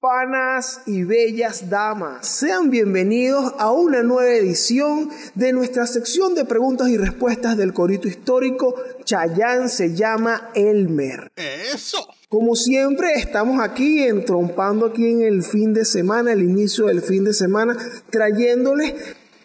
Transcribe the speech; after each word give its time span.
Panas 0.00 0.82
y 0.86 1.02
bellas 1.02 1.70
damas, 1.70 2.24
sean 2.24 2.70
bienvenidos 2.70 3.52
a 3.58 3.72
una 3.72 4.04
nueva 4.04 4.32
edición 4.32 5.10
de 5.34 5.52
nuestra 5.52 5.88
sección 5.88 6.36
de 6.36 6.44
preguntas 6.44 6.88
y 6.88 6.96
respuestas 6.96 7.56
del 7.56 7.74
corito 7.74 8.06
histórico 8.06 8.76
Chayán 9.02 9.68
se 9.68 9.96
llama 9.96 10.50
Elmer. 10.54 11.32
Eso. 11.34 12.06
Como 12.28 12.54
siempre, 12.54 13.14
estamos 13.14 13.60
aquí 13.60 14.04
entrompando 14.04 14.86
aquí 14.86 15.04
en 15.04 15.22
el 15.22 15.42
fin 15.42 15.74
de 15.74 15.84
semana, 15.84 16.32
el 16.32 16.42
inicio 16.42 16.86
del 16.86 17.02
fin 17.02 17.24
de 17.24 17.32
semana, 17.32 17.76
trayéndoles 18.10 18.94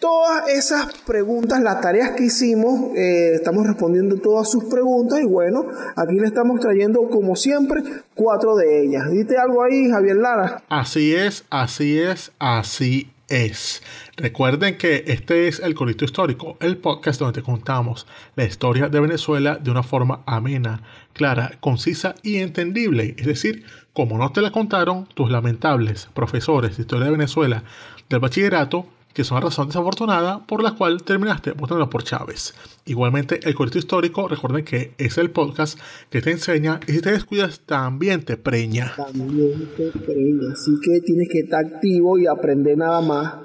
todas 0.03 0.49
esas 0.49 0.93
preguntas, 1.05 1.61
las 1.61 1.79
tareas 1.79 2.11
que 2.11 2.25
hicimos, 2.25 2.93
eh, 2.93 3.35
estamos 3.35 3.65
respondiendo 3.65 4.17
todas 4.17 4.51
sus 4.51 4.65
preguntas 4.65 5.21
y 5.21 5.25
bueno, 5.25 5.65
aquí 5.95 6.15
le 6.15 6.27
estamos 6.27 6.59
trayendo 6.59 7.07
como 7.09 7.37
siempre 7.37 7.81
cuatro 8.13 8.57
de 8.57 8.83
ellas. 8.83 9.09
¿Diste 9.09 9.37
algo 9.37 9.63
ahí, 9.63 9.89
Javier 9.89 10.17
Lara? 10.17 10.61
Así 10.67 11.15
es, 11.15 11.45
así 11.49 11.97
es, 11.99 12.33
así 12.37 13.11
es. 13.29 13.81
Recuerden 14.17 14.77
que 14.77 15.05
este 15.07 15.47
es 15.47 15.61
el 15.61 15.73
Corito 15.73 16.03
Histórico, 16.03 16.57
el 16.59 16.75
podcast 16.79 17.21
donde 17.21 17.39
te 17.39 17.45
contamos 17.45 18.05
la 18.35 18.43
historia 18.43 18.89
de 18.89 18.99
Venezuela 18.99 19.55
de 19.55 19.71
una 19.71 19.83
forma 19.83 20.21
amena, 20.25 20.83
clara, 21.13 21.53
concisa 21.61 22.13
y 22.23 22.39
entendible. 22.39 23.15
Es 23.17 23.25
decir, 23.25 23.63
como 23.93 24.17
no 24.17 24.33
te 24.33 24.41
la 24.41 24.51
contaron 24.51 25.07
tus 25.13 25.31
lamentables 25.31 26.09
profesores 26.13 26.75
de 26.75 26.81
historia 26.81 27.05
de 27.05 27.11
Venezuela 27.11 27.63
del 28.09 28.19
bachillerato, 28.19 28.85
que 29.13 29.23
son 29.23 29.35
la 29.35 29.41
razón 29.41 29.67
desafortunada 29.67 30.45
por 30.45 30.63
la 30.63 30.71
cual 30.71 31.03
terminaste 31.03 31.51
votando 31.51 31.89
por 31.89 32.03
Chávez. 32.03 32.53
Igualmente, 32.85 33.39
el 33.43 33.55
corito 33.55 33.77
histórico, 33.77 34.27
recuerden 34.27 34.65
que 34.65 34.93
es 34.97 35.17
el 35.17 35.29
podcast 35.29 35.79
que 36.09 36.21
te 36.21 36.31
enseña 36.31 36.79
y 36.87 36.93
si 36.93 37.01
te 37.01 37.11
descuidas 37.11 37.61
también 37.61 38.25
te 38.25 38.37
preña. 38.37 38.93
También 38.97 39.69
te 39.77 39.91
preña, 39.99 40.53
así 40.53 40.71
que 40.83 40.99
tienes 41.01 41.29
que 41.31 41.39
estar 41.39 41.65
activo 41.65 42.17
y 42.17 42.25
aprender 42.27 42.77
nada 42.77 43.01
más, 43.01 43.35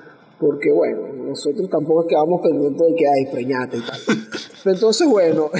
porque 0.40 0.72
bueno, 0.72 1.00
nosotros 1.28 1.68
tampoco 1.68 2.06
quedamos 2.06 2.40
pendientes 2.40 2.86
de 2.86 2.94
que 2.94 3.06
hay 3.06 3.26
preñate 3.30 3.76
y 3.76 3.80
tal. 3.80 4.00
Entonces, 4.64 5.06
bueno, 5.06 5.50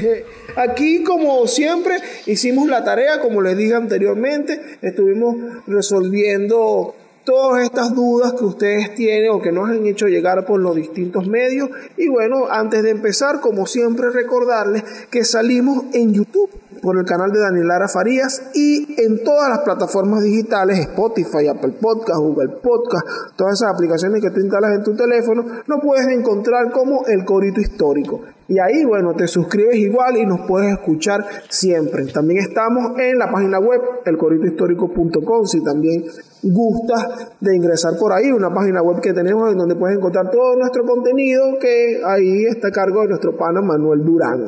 aquí 0.56 1.04
como 1.04 1.46
siempre 1.46 1.96
hicimos 2.26 2.68
la 2.68 2.84
tarea, 2.84 3.20
como 3.20 3.40
les 3.40 3.56
dije 3.56 3.74
anteriormente, 3.74 4.78
estuvimos 4.82 5.36
resolviendo 5.66 6.94
todas 7.24 7.64
estas 7.64 7.94
dudas 7.94 8.32
que 8.34 8.44
ustedes 8.44 8.94
tienen 8.94 9.30
o 9.30 9.40
que 9.40 9.52
nos 9.52 9.68
han 9.68 9.86
hecho 9.86 10.06
llegar 10.06 10.44
por 10.44 10.60
los 10.60 10.76
distintos 10.76 11.26
medios. 11.26 11.70
Y 11.96 12.08
bueno, 12.08 12.46
antes 12.50 12.82
de 12.82 12.90
empezar, 12.90 13.40
como 13.40 13.66
siempre, 13.66 14.10
recordarles 14.10 14.82
que 15.10 15.24
salimos 15.24 15.84
en 15.92 16.12
YouTube 16.12 16.50
por 16.80 16.98
el 16.98 17.04
canal 17.04 17.30
de 17.30 17.40
Daniela 17.40 17.88
Farías 17.88 18.50
y 18.54 19.00
en 19.02 19.22
todas 19.24 19.48
las 19.48 19.60
plataformas 19.60 20.22
digitales, 20.22 20.78
Spotify, 20.80 21.48
Apple 21.48 21.74
Podcast, 21.80 22.20
Google 22.20 22.48
Podcast, 22.62 23.06
todas 23.36 23.54
esas 23.54 23.74
aplicaciones 23.74 24.22
que 24.22 24.30
tú 24.30 24.40
instalas 24.40 24.72
en 24.76 24.84
tu 24.84 24.94
teléfono, 24.94 25.44
nos 25.66 25.80
puedes 25.82 26.06
encontrar 26.08 26.70
como 26.70 27.04
El 27.06 27.24
Corito 27.24 27.60
Histórico. 27.60 28.20
Y 28.48 28.58
ahí, 28.58 28.84
bueno, 28.84 29.14
te 29.14 29.26
suscribes 29.28 29.76
igual 29.76 30.16
y 30.16 30.26
nos 30.26 30.40
puedes 30.46 30.72
escuchar 30.72 31.24
siempre. 31.48 32.04
También 32.06 32.40
estamos 32.40 32.98
en 32.98 33.18
la 33.18 33.30
página 33.30 33.58
web, 33.58 33.80
elcoritohistórico.com, 34.04 35.46
si 35.46 35.62
también 35.62 36.04
gustas 36.42 37.32
de 37.40 37.56
ingresar 37.56 37.92
por 37.98 38.12
ahí, 38.12 38.30
una 38.30 38.52
página 38.52 38.82
web 38.82 39.00
que 39.00 39.12
tenemos 39.12 39.50
en 39.52 39.58
donde 39.58 39.76
puedes 39.76 39.96
encontrar 39.96 40.30
todo 40.30 40.56
nuestro 40.56 40.84
contenido, 40.84 41.58
que 41.60 42.02
ahí 42.04 42.44
está 42.44 42.68
a 42.68 42.72
cargo 42.72 43.02
de 43.02 43.08
nuestro 43.08 43.36
pana 43.36 43.62
Manuel 43.62 44.04
Durán. 44.04 44.46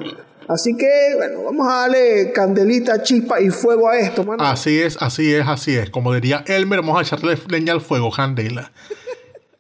Así 0.49 0.77
que, 0.77 0.91
bueno, 1.17 1.43
vamos 1.45 1.67
a 1.69 1.81
darle 1.81 2.33
candelita, 2.33 3.03
chispa 3.03 3.41
y 3.41 3.51
fuego 3.51 3.89
a 3.89 3.99
esto, 3.99 4.25
mano. 4.25 4.45
Así 4.45 4.81
es, 4.81 4.97
así 5.01 5.33
es, 5.33 5.47
así 5.47 5.75
es. 5.75 5.91
Como 5.91 6.13
diría 6.13 6.45
Elmer, 6.47 6.81
vamos 6.81 6.99
a 6.99 7.03
echarle 7.03 7.39
leña 7.49 7.73
al 7.73 7.81
fuego, 7.81 8.11
candela. 8.11 8.71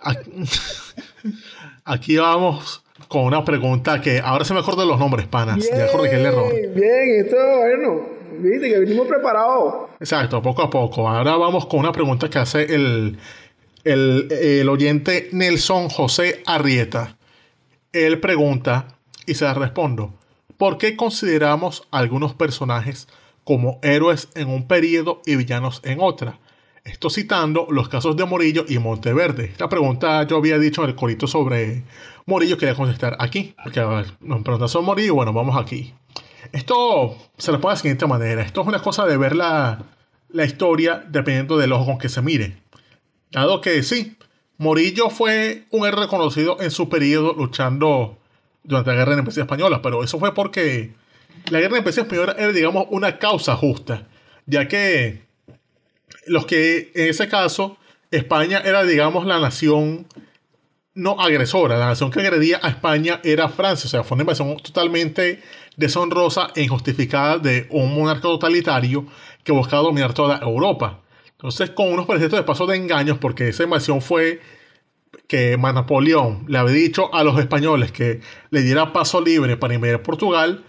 Aquí 1.84 2.16
vamos 2.16 2.82
con 3.08 3.24
una 3.24 3.44
pregunta 3.44 4.00
que 4.00 4.20
ahora 4.20 4.44
se 4.44 4.54
me 4.54 4.60
acuerdan 4.60 4.88
los 4.88 4.98
nombres, 4.98 5.26
panas. 5.26 5.56
Bien, 5.56 5.78
ya 5.78 5.92
corregí 5.92 6.16
el 6.16 6.26
error. 6.26 6.52
Bien, 6.52 7.24
esto, 7.24 7.36
bueno, 7.36 8.06
viste 8.38 8.68
que 8.68 8.78
venimos 8.80 9.06
preparados. 9.06 9.90
Exacto, 10.00 10.42
poco 10.42 10.62
a 10.62 10.70
poco. 10.70 11.08
Ahora 11.08 11.36
vamos 11.36 11.66
con 11.66 11.80
una 11.80 11.92
pregunta 11.92 12.28
que 12.28 12.38
hace 12.38 12.74
el, 12.74 13.18
el, 13.84 14.28
el 14.30 14.68
oyente 14.68 15.28
Nelson 15.32 15.88
José 15.88 16.42
Arrieta. 16.46 17.16
Él 17.92 18.20
pregunta 18.20 18.98
y 19.26 19.34
se 19.34 19.44
la 19.44 19.54
respondo. 19.54 20.12
¿Por 20.64 20.78
qué 20.78 20.96
consideramos 20.96 21.86
algunos 21.90 22.32
personajes 22.32 23.06
como 23.44 23.78
héroes 23.82 24.30
en 24.34 24.48
un 24.48 24.66
periodo 24.66 25.20
y 25.26 25.36
villanos 25.36 25.82
en 25.84 25.98
otra? 26.00 26.38
Esto 26.84 27.10
citando 27.10 27.66
los 27.68 27.90
casos 27.90 28.16
de 28.16 28.24
Morillo 28.24 28.64
y 28.66 28.78
Monteverde. 28.78 29.44
Esta 29.44 29.68
pregunta 29.68 30.26
yo 30.26 30.38
había 30.38 30.58
dicho 30.58 30.82
en 30.82 30.88
el 30.88 30.96
corito 30.96 31.26
sobre 31.26 31.84
Morillo, 32.24 32.56
quería 32.56 32.74
contestar 32.74 33.14
aquí. 33.18 33.54
Porque 33.62 33.80
a 33.80 33.84
ver, 33.84 34.06
nos 34.20 34.40
preguntan 34.40 34.70
sobre 34.70 34.86
Morillo, 34.86 35.14
bueno, 35.16 35.34
vamos 35.34 35.54
aquí. 35.62 35.92
Esto 36.50 37.14
se 37.36 37.52
lo 37.52 37.60
pone 37.60 37.72
de 37.72 37.76
la 37.76 37.82
siguiente 37.82 38.06
manera. 38.06 38.40
Esto 38.40 38.62
es 38.62 38.66
una 38.66 38.80
cosa 38.80 39.04
de 39.04 39.18
ver 39.18 39.36
la, 39.36 39.82
la 40.30 40.44
historia 40.46 41.04
dependiendo 41.06 41.58
del 41.58 41.74
ojo 41.74 41.84
con 41.84 41.98
que 41.98 42.08
se 42.08 42.22
mire. 42.22 42.56
Dado 43.30 43.60
que 43.60 43.82
sí, 43.82 44.16
Morillo 44.56 45.10
fue 45.10 45.66
un 45.72 45.86
héroe 45.86 46.04
reconocido 46.06 46.56
en 46.62 46.70
su 46.70 46.88
periodo 46.88 47.34
luchando 47.34 48.16
durante 48.64 48.90
la 48.90 48.96
guerra 48.96 49.10
de 49.10 49.16
la 49.16 49.20
independencia 49.20 49.42
española, 49.42 49.80
pero 49.82 50.02
eso 50.02 50.18
fue 50.18 50.34
porque 50.34 50.94
la 51.50 51.60
guerra 51.60 51.60
de 51.60 51.60
la 51.60 51.66
independencia 51.78 52.02
española 52.02 52.36
era, 52.38 52.52
digamos, 52.52 52.86
una 52.90 53.18
causa 53.18 53.56
justa, 53.56 54.08
ya 54.46 54.66
que 54.66 55.22
los 56.26 56.46
que 56.46 56.90
en 56.94 57.08
ese 57.08 57.28
caso 57.28 57.76
España 58.10 58.60
era, 58.64 58.84
digamos, 58.84 59.26
la 59.26 59.38
nación 59.38 60.06
no 60.94 61.20
agresora, 61.20 61.76
la 61.76 61.86
nación 61.86 62.10
que 62.10 62.20
agredía 62.20 62.60
a 62.62 62.68
España 62.68 63.20
era 63.24 63.48
Francia, 63.48 63.86
o 63.86 63.90
sea, 63.90 64.04
fue 64.04 64.14
una 64.14 64.22
invasión 64.22 64.56
totalmente 64.58 65.42
deshonrosa 65.76 66.50
e 66.54 66.62
injustificada 66.62 67.38
de 67.38 67.66
un 67.70 67.94
monarca 67.94 68.22
totalitario 68.22 69.04
que 69.42 69.52
buscaba 69.52 69.82
dominar 69.82 70.14
toda 70.14 70.38
Europa. 70.38 71.00
Entonces, 71.32 71.70
con 71.70 71.92
unos 71.92 72.06
pretextos 72.06 72.38
de 72.38 72.44
paso 72.44 72.66
de 72.66 72.76
engaños, 72.76 73.18
porque 73.18 73.48
esa 73.48 73.64
invasión 73.64 74.00
fue 74.00 74.40
que 75.26 75.56
Napoleón 75.56 76.44
le 76.48 76.58
había 76.58 76.74
dicho 76.74 77.14
a 77.14 77.24
los 77.24 77.38
españoles 77.38 77.92
que 77.92 78.20
le 78.50 78.62
diera 78.62 78.92
paso 78.92 79.20
libre 79.20 79.56
para 79.56 79.74
invadir 79.74 80.00
Portugal, 80.02 80.64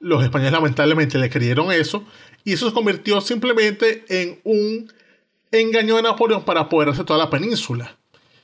los 0.00 0.22
españoles 0.22 0.52
lamentablemente 0.52 1.18
le 1.18 1.30
creyeron 1.30 1.72
eso 1.72 2.04
y 2.44 2.52
eso 2.52 2.68
se 2.68 2.74
convirtió 2.74 3.20
simplemente 3.20 4.04
en 4.08 4.40
un 4.44 4.92
engaño 5.50 5.96
de 5.96 6.02
Napoleón 6.02 6.44
para 6.44 6.60
apoderarse 6.60 7.00
de 7.02 7.06
toda 7.06 7.18
la 7.18 7.30
península. 7.30 7.96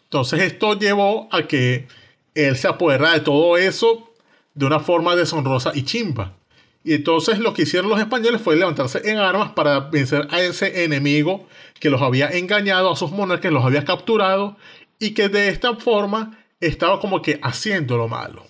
Entonces 0.05 0.41
esto 0.43 0.79
llevó 0.79 1.29
a 1.31 1.47
que 1.47 1.87
él 2.35 2.57
se 2.57 2.69
apodera 2.69 3.13
de 3.13 3.21
todo 3.21 3.57
eso 3.57 4.11
de 4.55 4.67
una 4.67 4.81
forma 4.81 5.17
deshonrosa 5.17 5.73
y 5.75 5.85
chimba. 5.85 6.35
Y 6.83 6.95
entonces 6.95 7.39
lo 7.39 7.53
que 7.53 7.63
hicieron 7.63 7.91
los 7.91 8.01
españoles 8.01 8.41
fue 8.41 8.57
levantarse 8.57 9.09
en 9.11 9.19
armas 9.19 9.53
para 9.53 9.81
vencer 9.81 10.27
a 10.31 10.41
ese 10.41 10.85
enemigo 10.85 11.47
que 11.79 11.91
los 11.91 12.01
había 12.01 12.31
engañado, 12.31 12.91
a 12.91 12.97
sus 12.97 13.11
monarcas, 13.11 13.53
los 13.53 13.65
había 13.65 13.85
capturado 13.85 14.57
y 15.01 15.13
que 15.15 15.29
de 15.29 15.49
esta 15.49 15.75
forma 15.75 16.39
estaba 16.61 17.01
como 17.01 17.21
que 17.23 17.41
haciendo 17.43 17.97
lo 17.97 18.07
malo. 18.07 18.47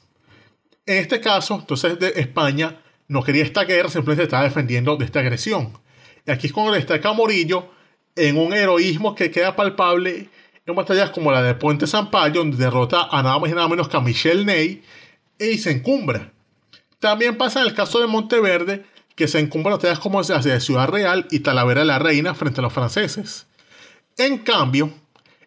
En 0.85 0.99
este 0.99 1.21
caso, 1.21 1.55
entonces 1.55 1.99
de 1.99 2.13
España 2.17 2.83
no 3.09 3.23
quería 3.23 3.45
esta 3.45 3.65
guerra, 3.65 3.89
simplemente 3.89 4.25
estaba 4.25 4.43
defendiendo 4.43 4.97
de 4.97 5.05
esta 5.07 5.21
agresión. 5.21 5.73
Y 6.27 6.31
aquí 6.31 6.49
es 6.49 6.53
cuando 6.53 6.73
destaca 6.73 7.13
Morillo 7.13 7.71
en 8.17 8.37
un 8.37 8.53
heroísmo 8.53 9.15
que 9.15 9.31
queda 9.31 9.57
palpable 9.57 10.29
en 10.67 10.75
batallas 10.75 11.11
como 11.11 11.33
la 11.33 11.43
de 11.43 11.55
Puente 11.55 11.87
Sampaio, 11.87 12.35
donde 12.35 12.57
derrota 12.57 13.09
a 13.11 13.23
nada 13.23 13.39
más 13.39 13.51
y 13.51 13.55
nada 13.55 13.69
menos 13.69 13.89
que 13.89 13.97
a 13.97 14.01
Michel 14.01 14.45
Ney 14.45 14.83
y 15.39 15.59
se 15.59 15.71
encumbra. 15.71 16.33
También 16.99 17.39
pasa 17.39 17.61
en 17.61 17.69
el 17.69 17.75
caso 17.75 18.01
de 18.01 18.07
Monteverde, 18.07 18.85
que 19.15 19.29
se 19.29 19.39
encumbra 19.39 19.73
batallas 19.73 19.99
como 19.99 20.23
de 20.23 20.61
Ciudad 20.61 20.89
Real 20.89 21.27
y 21.31 21.41
Talavera 21.41 21.81
de 21.81 21.87
la 21.87 21.99
Reina 21.99 22.35
frente 22.35 22.61
a 22.61 22.63
los 22.63 22.73
franceses. 22.73 23.47
En 24.19 24.39
cambio, 24.39 24.93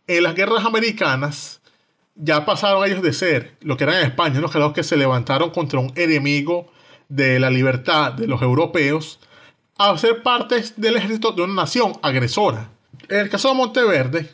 en 0.07 0.23
las 0.23 0.35
guerras 0.35 0.65
americanas 0.65 1.61
ya 2.15 2.45
pasaron 2.45 2.85
ellos 2.85 3.01
de 3.01 3.13
ser 3.13 3.55
lo 3.61 3.77
que 3.77 3.85
eran 3.85 3.97
en 3.97 4.05
España, 4.05 4.39
unos 4.39 4.53
los 4.53 4.73
que 4.73 4.83
se 4.83 4.97
levantaron 4.97 5.49
contra 5.49 5.79
un 5.79 5.91
enemigo 5.95 6.71
de 7.09 7.39
la 7.39 7.49
libertad 7.49 8.13
de 8.13 8.27
los 8.27 8.41
europeos, 8.41 9.19
a 9.77 9.97
ser 9.97 10.21
parte 10.21 10.63
del 10.77 10.97
ejército 10.97 11.31
de 11.31 11.41
una 11.41 11.53
nación 11.63 11.93
agresora. 12.01 12.69
En 13.09 13.19
el 13.19 13.29
caso 13.29 13.49
de 13.49 13.55
Monteverde, 13.55 14.29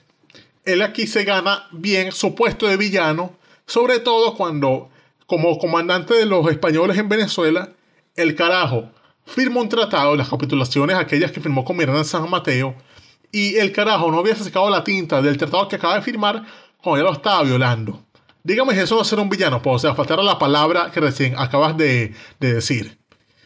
él 0.66 0.81
aquí 0.81 1.07
se 1.07 1.24
gana 1.24 1.68
bien 1.71 2.12
su 2.12 2.36
puesto 2.36 2.68
de 2.68 2.77
villano, 2.77 3.33
sobre 3.66 4.00
todo 4.00 4.36
cuando, 4.36 4.89
como 5.25 5.57
comandante 5.57 6.13
de 6.13 6.25
los 6.25 6.50
españoles 6.50 6.98
en 6.98 7.10
Venezuela, 7.10 7.69
el 8.16 8.36
carajo 8.36 8.89
firma 9.25 9.62
un 9.62 9.69
tratado, 9.69 10.16
las 10.16 10.30
capitulaciones 10.30 10.98
aquellas 10.98 11.31
que 11.31 11.39
firmó 11.39 11.63
con 11.63 11.77
Miranda 11.77 12.04
San 12.04 12.30
Mateo, 12.30 12.75
y 13.31 13.55
el 13.55 13.71
carajo 13.71 14.11
no 14.11 14.19
había 14.19 14.35
sacado 14.35 14.69
la 14.69 14.83
tinta 14.83 15.21
del 15.21 15.37
tratado 15.37 15.67
que 15.67 15.75
acaba 15.75 15.95
de 15.95 16.01
firmar 16.01 16.43
cuando 16.81 17.03
ya 17.03 17.09
lo 17.09 17.15
estaba 17.15 17.43
violando. 17.43 18.03
Dígame 18.43 18.79
eso 18.79 18.95
no 18.95 19.03
ser 19.03 19.19
un 19.19 19.29
villano, 19.29 19.61
pues, 19.61 19.75
o 19.75 19.79
sea, 19.79 19.95
faltar 19.95 20.19
la 20.19 20.39
palabra 20.39 20.91
que 20.91 20.99
recién 20.99 21.35
acabas 21.37 21.77
de, 21.77 22.13
de 22.39 22.53
decir. 22.53 22.97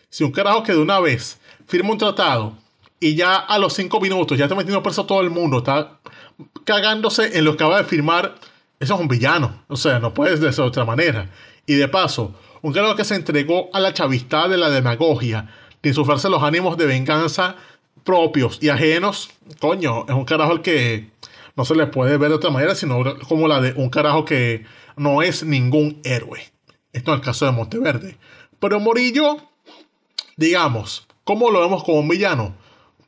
Si 0.09 0.24
un 0.24 0.31
carajo 0.31 0.63
que 0.63 0.71
de 0.71 0.80
una 0.80 1.00
vez 1.00 1.39
firma 1.68 1.91
un 1.91 1.97
tratado 1.97 2.57
y 3.00 3.15
ya 3.15 3.35
a 3.35 3.57
los 3.57 3.74
cinco 3.74 4.00
minutos 4.00 4.38
ya 4.38 4.45
está 4.45 4.56
metiendo 4.56 4.83
preso 4.83 5.01
a 5.01 5.07
todo 5.07 5.21
el 5.21 5.30
mundo, 5.30 5.57
está 5.57 6.00
cagándose 6.63 7.38
en 7.38 7.45
lo 7.45 7.57
que 7.57 7.63
acaba 7.63 7.79
de 7.79 7.83
firmar, 7.83 8.36
eso 8.79 8.94
es 8.94 9.00
un 9.00 9.07
villano. 9.07 9.63
O 9.68 9.75
sea, 9.75 10.00
no 10.00 10.13
puedes 10.13 10.39
de 10.39 10.62
otra 10.62 10.86
manera. 10.86 11.29
Y 11.65 11.74
de 11.74 11.88
paso, 11.88 12.36
un 12.62 12.74
carajo 12.74 12.95
que 12.95 13.03
se 13.03 13.15
entregó 13.15 13.69
a 13.74 13.79
la 13.79 13.94
chavistad 13.94 14.50
de 14.50 14.57
la 14.57 14.69
demagogia, 14.69 15.50
sin 15.81 15.94
sufrirse 15.94 16.29
los 16.29 16.44
ánimos 16.44 16.77
de 16.77 16.86
venganza 16.86 17.56
propios 18.03 18.59
y 18.61 18.69
ajenos, 18.69 19.29
coño, 19.59 20.05
es 20.07 20.13
un 20.13 20.25
carajo 20.25 20.51
al 20.51 20.61
que 20.61 21.09
no 21.55 21.65
se 21.65 21.75
le 21.75 21.88
puede 21.88 22.17
ver 22.17 22.29
de 22.29 22.35
otra 22.35 22.50
manera, 22.50 22.75
sino 22.75 23.03
como 23.27 23.47
la 23.47 23.61
de 23.61 23.73
un 23.73 23.89
carajo 23.89 24.25
que 24.25 24.65
no 24.95 25.21
es 25.21 25.44
ningún 25.44 26.00
héroe. 26.03 26.41
Esto 26.91 27.11
es 27.11 27.19
el 27.19 27.25
caso 27.25 27.45
de 27.45 27.51
Monteverde. 27.51 28.17
Pero 28.59 28.79
Morillo, 28.79 29.38
digamos, 30.38 31.07
¿cómo 31.23 31.51
lo 31.51 31.61
vemos 31.61 31.83
como 31.83 32.00
un 32.00 32.07
villano? 32.07 32.55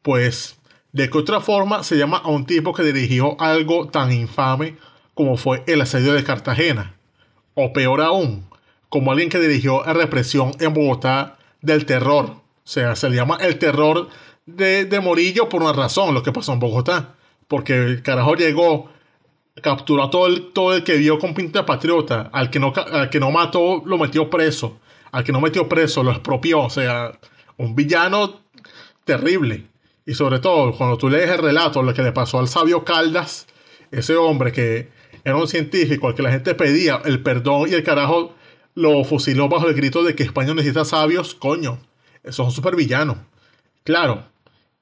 Pues, 0.02 0.58
¿de 0.92 1.10
qué 1.10 1.18
otra 1.18 1.42
forma 1.42 1.84
se 1.84 1.98
llama 1.98 2.18
a 2.18 2.30
un 2.30 2.46
tipo 2.46 2.74
que 2.74 2.84
dirigió 2.84 3.40
algo 3.40 3.88
tan 3.88 4.12
infame 4.12 4.78
como 5.14 5.38
fue 5.38 5.64
el 5.68 5.82
asedio 5.82 6.14
de 6.14 6.24
Cartagena? 6.24 6.96
O 7.54 7.74
peor 7.74 8.02
aún, 8.02 8.48
como 8.90 9.12
alguien 9.12 9.30
que 9.30 9.40
dirigió 9.40 9.84
la 9.86 9.94
represión 9.94 10.52
en 10.60 10.74
Bogotá 10.74 11.38
del 11.62 11.86
terror. 11.86 12.26
O 12.26 12.68
sea, 12.68 12.96
se 12.96 13.10
le 13.10 13.16
llama 13.16 13.38
el 13.42 13.58
terror 13.58 14.10
de, 14.46 14.86
de 14.86 15.00
Morillo 15.00 15.50
por 15.50 15.62
una 15.62 15.74
razón, 15.74 16.14
lo 16.14 16.24
que 16.24 16.32
pasó 16.32 16.54
en 16.54 16.60
Bogotá. 16.60 17.16
Porque 17.48 17.74
el 17.74 18.02
carajo 18.02 18.36
llegó, 18.36 18.90
capturó 19.62 20.04
a 20.04 20.10
todo 20.10 20.28
el, 20.28 20.52
todo 20.54 20.76
el 20.76 20.84
que 20.84 20.98
vio 20.98 21.20
con 21.20 21.34
pinta 21.34 21.66
patriota. 21.66 22.30
Al 22.34 22.50
que, 22.50 22.60
no, 22.60 22.74
al 22.76 23.10
que 23.10 23.20
no 23.20 23.32
mató, 23.32 23.84
lo 23.86 23.98
metió 23.98 24.30
preso. 24.30 24.80
Al 25.12 25.24
que 25.24 25.32
no 25.32 25.42
metió 25.42 25.70
preso, 25.70 26.04
lo 26.04 26.12
expropió. 26.12 26.62
O 26.62 26.70
sea, 26.70 27.18
un 27.58 27.76
villano 27.76 28.42
terrible. 29.04 29.68
Y 30.06 30.14
sobre 30.14 30.40
todo, 30.40 30.74
cuando 30.78 30.98
tú 30.98 31.10
lees 31.10 31.30
el 31.30 31.40
relato, 31.40 31.82
lo 31.82 31.94
que 31.94 32.04
le 32.04 32.12
pasó 32.12 32.40
al 32.40 32.48
sabio 32.48 32.84
Caldas, 32.84 33.48
ese 33.92 34.16
hombre 34.16 34.52
que 34.52 34.90
era 35.24 35.38
un 35.38 35.48
científico 35.48 36.08
al 36.08 36.16
que 36.16 36.22
la 36.22 36.32
gente 36.32 36.54
pedía 36.54 37.02
el 37.06 37.24
perdón 37.24 37.70
y 37.70 37.74
el 37.74 37.84
carajo 37.84 38.36
lo 38.76 39.04
fusiló 39.04 39.50
bajo 39.50 39.68
el 39.68 39.74
grito 39.74 40.04
de 40.04 40.16
que 40.16 40.24
España 40.24 40.54
necesita 40.54 40.86
sabios, 40.86 41.34
coño, 41.34 41.80
eso 42.24 42.44
es 42.44 42.50
un 42.50 42.52
super 42.52 42.76
villano. 42.76 43.26
Claro, 43.84 44.26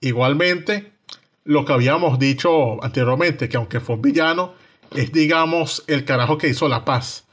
igualmente, 0.03 0.91
lo 1.45 1.65
que 1.65 1.73
habíamos 1.73 2.19
dicho 2.19 2.83
anteriormente, 2.83 3.49
que 3.49 3.57
aunque 3.57 3.79
fue 3.79 3.95
un 3.95 4.01
villano, 4.01 4.53
es 4.95 5.11
digamos 5.11 5.83
el 5.87 6.05
carajo 6.05 6.37
que 6.37 6.49
hizo 6.49 6.67
la 6.67 6.85
paz. 6.85 7.25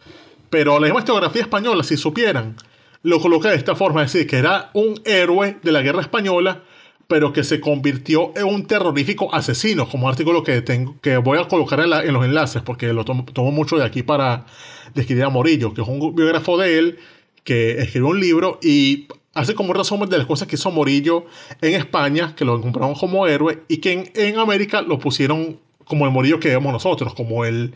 Pero 0.49 0.81
la 0.81 0.89
historiografía 0.89 1.43
española, 1.43 1.85
si 1.85 1.97
supieran, 1.97 2.57
lo 3.03 3.21
coloca 3.21 3.51
de 3.51 3.57
esta 3.57 3.77
forma, 3.77 4.03
es 4.03 4.13
decir, 4.13 4.29
que 4.29 4.37
era 4.37 4.71
un 4.75 5.01
héroe 5.05 5.59
de 5.63 5.73
la 5.73 5.83
guerra 5.83 6.01
española, 6.01 6.63
pero 7.07 7.33
que 7.33 7.45
se 7.45 7.61
convirtió 7.61 8.33
en 8.37 8.45
un 8.45 8.67
terrorífico 8.67 9.35
asesino, 9.35 9.89
como 9.89 10.09
artículo 10.09 10.45
que, 10.45 10.63
tengo, 10.63 10.97
que 11.01 11.17
voy 11.17 11.39
a 11.39 11.49
colocar 11.49 11.81
en, 11.81 12.13
los 12.13 12.25
enlaces, 12.25 12.63
porque 12.63 12.93
lo 12.93 13.05
tomo, 13.05 13.51
mucho 13.51 13.77
de 13.77 13.85
aquí 13.85 14.03
para 14.03 14.47
describir 14.95 15.25
a 15.25 15.29
Morillo, 15.29 15.75
que 15.75 15.83
es 15.83 15.89
un 15.89 16.15
biógrafo 16.15 16.57
de 16.57 16.79
él, 16.79 16.99
que 17.43 17.79
escribió 17.79 18.09
un 18.09 18.21
libro 18.21 18.59
y 18.63 19.09
hace 19.35 19.55
como 19.55 19.73
resumen 19.73 20.09
de 20.09 20.19
las 20.19 20.27
cosas 20.27 20.49
que 20.49 20.57
hizo 20.57 20.71
Morillo 20.71 21.27
en 21.61 21.75
España, 21.75 22.35
que 22.35 22.45
lo 22.45 22.61
compraron 22.61 22.95
como 22.95 23.27
héroe, 23.27 23.63
y 23.69 23.79
que 23.79 24.13
en, 24.15 24.39
América 24.39 24.83
lo 24.83 24.99
pusieron 24.99 25.59
como 25.85 26.07
el 26.07 26.13
Morillo 26.13 26.41
que 26.41 26.49
vemos 26.49 26.73
nosotros, 26.73 27.15
como 27.15 27.45
el, 27.45 27.75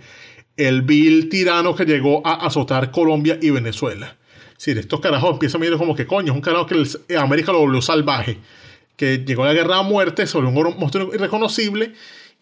el 0.57 0.83
vil 0.83 1.29
tirano 1.29 1.75
que 1.75 1.85
llegó 1.85 2.27
a 2.27 2.47
azotar 2.47 2.91
Colombia 2.91 3.39
y 3.41 3.51
Venezuela. 3.51 4.17
Si 4.57 4.71
estos 4.71 5.01
carajos 5.01 5.33
empiezan 5.33 5.63
a 5.63 5.79
como 5.79 5.95
que 5.95 6.07
coño, 6.07 6.33
es 6.33 6.37
un 6.37 6.41
carajo 6.41 6.67
que 6.67 7.17
América 7.17 7.53
lo 7.53 7.59
volvió 7.59 7.83
salvaje 7.83 8.39
que 8.97 9.19
llegó 9.19 9.45
a 9.45 9.49
la 9.49 9.55
guerra 9.55 9.79
a 9.79 9.83
muerte 9.83 10.27
sobre 10.27 10.47
un 10.47 10.55
monstruo 10.55 11.15
irreconocible 11.15 11.95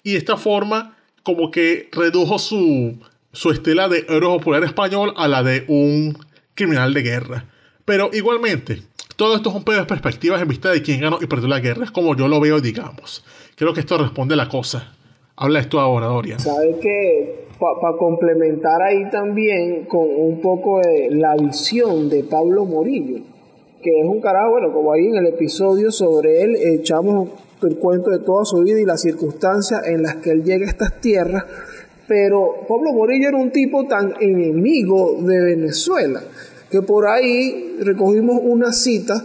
y 0.02 0.12
de 0.12 0.18
esta 0.18 0.36
forma 0.36 0.96
como 1.22 1.50
que 1.50 1.88
redujo 1.92 2.38
su, 2.38 2.98
su 3.32 3.50
estela 3.50 3.88
de 3.88 4.04
héroe 4.08 4.38
popular 4.38 4.64
español 4.64 5.14
a 5.16 5.28
la 5.28 5.42
de 5.42 5.64
un 5.68 6.18
criminal 6.54 6.92
de 6.94 7.02
guerra. 7.02 7.46
Pero 7.84 8.10
igualmente, 8.12 8.82
todo 9.22 9.36
esto 9.36 9.50
es 9.50 9.54
un 9.54 9.62
pedo 9.62 9.78
de 9.78 9.84
perspectivas 9.84 10.42
en 10.42 10.48
vista 10.48 10.72
de 10.72 10.82
quién 10.82 11.00
ganó 11.00 11.18
y 11.20 11.28
perdió 11.28 11.46
la 11.46 11.60
guerra. 11.60 11.84
Es 11.84 11.92
como 11.92 12.16
yo 12.16 12.26
lo 12.26 12.40
veo, 12.40 12.60
digamos. 12.60 13.24
Creo 13.54 13.72
que 13.72 13.78
esto 13.78 13.96
responde 13.96 14.34
a 14.34 14.36
la 14.36 14.48
cosa. 14.48 14.96
Habla 15.36 15.60
esto 15.60 15.78
ahora, 15.78 16.06
Dorian. 16.06 16.40
¿Sabes 16.40 16.74
qué? 16.82 17.46
Para 17.56 17.96
complementar 17.96 18.82
ahí 18.82 19.08
también 19.12 19.84
con 19.84 20.08
un 20.08 20.40
poco 20.40 20.80
de 20.80 21.10
la 21.12 21.36
visión 21.36 22.08
de 22.08 22.24
Pablo 22.24 22.64
Morillo 22.64 23.22
que 23.80 24.00
es 24.00 24.06
un 24.06 24.20
carajo, 24.20 24.52
bueno, 24.52 24.72
como 24.72 24.92
ahí 24.92 25.06
en 25.06 25.16
el 25.16 25.26
episodio 25.26 25.90
sobre 25.90 26.42
él 26.42 26.56
echamos 26.56 27.30
el 27.62 27.78
cuento 27.78 28.10
de 28.10 28.20
toda 28.20 28.44
su 28.44 28.60
vida 28.62 28.80
y 28.80 28.84
las 28.84 29.02
circunstancias 29.02 29.82
en 29.86 30.02
las 30.02 30.16
que 30.16 30.30
él 30.30 30.44
llega 30.44 30.66
a 30.66 30.68
estas 30.68 31.00
tierras, 31.00 31.44
pero 32.06 32.64
Pablo 32.68 32.92
Morillo 32.92 33.28
era 33.28 33.38
un 33.38 33.50
tipo 33.50 33.84
tan 33.88 34.14
enemigo 34.20 35.16
de 35.22 35.40
Venezuela 35.40 36.22
que 36.72 36.80
por 36.80 37.06
ahí 37.06 37.76
recogimos 37.80 38.40
una 38.42 38.72
cita 38.72 39.22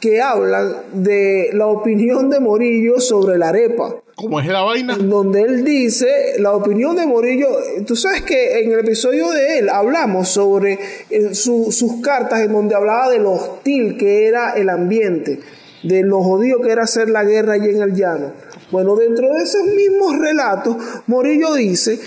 que 0.00 0.20
hablan 0.20 0.74
de 0.92 1.50
la 1.52 1.68
opinión 1.68 2.28
de 2.28 2.40
Morillo 2.40 3.00
sobre 3.00 3.38
la 3.38 3.50
arepa. 3.50 3.94
¿Cómo 4.16 4.40
es 4.40 4.48
la 4.48 4.62
vaina? 4.62 4.96
donde 4.98 5.42
él 5.42 5.64
dice 5.64 6.08
la 6.40 6.50
opinión 6.52 6.96
de 6.96 7.06
Morillo. 7.06 7.50
Tú 7.86 7.94
sabes 7.94 8.22
que 8.22 8.64
en 8.64 8.72
el 8.72 8.80
episodio 8.80 9.30
de 9.30 9.60
él 9.60 9.68
hablamos 9.68 10.28
sobre 10.28 10.76
eh, 11.08 11.34
sus 11.36 12.00
cartas 12.02 12.40
en 12.40 12.52
donde 12.52 12.74
hablaba 12.74 13.08
de 13.10 13.20
lo 13.20 13.30
hostil 13.30 13.96
que 13.96 14.26
era 14.26 14.54
el 14.54 14.68
ambiente, 14.68 15.38
de 15.84 16.02
lo 16.02 16.20
jodido 16.20 16.60
que 16.60 16.72
era 16.72 16.82
hacer 16.82 17.10
la 17.10 17.22
guerra 17.22 17.52
allí 17.52 17.68
en 17.68 17.80
el 17.82 17.94
llano. 17.94 18.32
Bueno, 18.72 18.96
dentro 18.96 19.32
de 19.34 19.44
esos 19.44 19.64
mismos 19.66 20.18
relatos, 20.18 20.76
Morillo 21.06 21.54
dice 21.54 22.00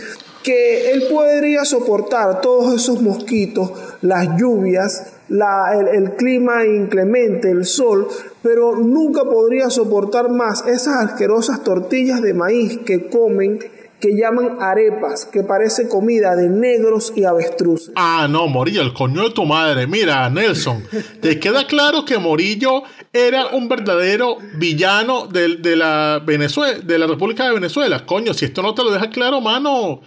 que 0.44 0.92
él 0.92 1.04
podría 1.10 1.66
soportar 1.66 2.42
todos 2.42 2.74
esos 2.76 3.02
mosquitos, 3.02 3.72
las 4.02 4.38
lluvias, 4.38 5.14
el, 5.30 6.16
clima 6.16 6.66
inclemente, 6.66 7.52
el 7.52 7.66
sol, 7.66 8.08
pero 8.42 8.76
nunca 8.76 9.24
podría 9.24 9.70
soportar 9.70 10.30
más 10.30 10.66
esas 10.68 11.12
asquerosas 11.12 11.64
tortillas 11.64 12.22
de 12.22 12.34
maíz 12.34 12.80
que 12.80 13.10
comen 13.10 13.60
que 14.02 14.18
llaman 14.18 14.58
arepas, 14.60 15.26
que 15.26 15.44
parece 15.44 15.88
comida 15.88 16.36
de 16.36 16.50
negros 16.50 17.14
y 17.16 17.24
avestruces. 17.24 17.92
Ah, 17.96 18.28
no, 18.28 18.48
Morillo, 18.48 18.82
el 18.82 18.94
coño 18.94 19.26
de 19.26 19.30
tu 19.30 19.46
madre. 19.46 19.86
Mira, 19.86 20.28
Nelson, 20.30 20.84
te 21.22 21.40
queda 21.40 21.68
claro 21.68 22.04
que 22.04 22.18
Morillo 22.18 22.82
era 23.14 23.48
un 23.50 23.70
verdadero 23.70 24.38
villano 24.56 25.28
de, 25.28 25.58
de, 25.58 25.76
la 25.76 26.20
Venezuela, 26.26 26.80
de 26.80 26.98
la 26.98 27.06
República 27.06 27.46
de 27.46 27.54
Venezuela. 27.54 28.04
Coño, 28.06 28.34
si 28.34 28.46
esto 28.46 28.64
no 28.64 28.74
te 28.74 28.84
lo 28.84 28.92
deja 28.92 29.12
claro, 29.12 29.40
mano, 29.40 30.02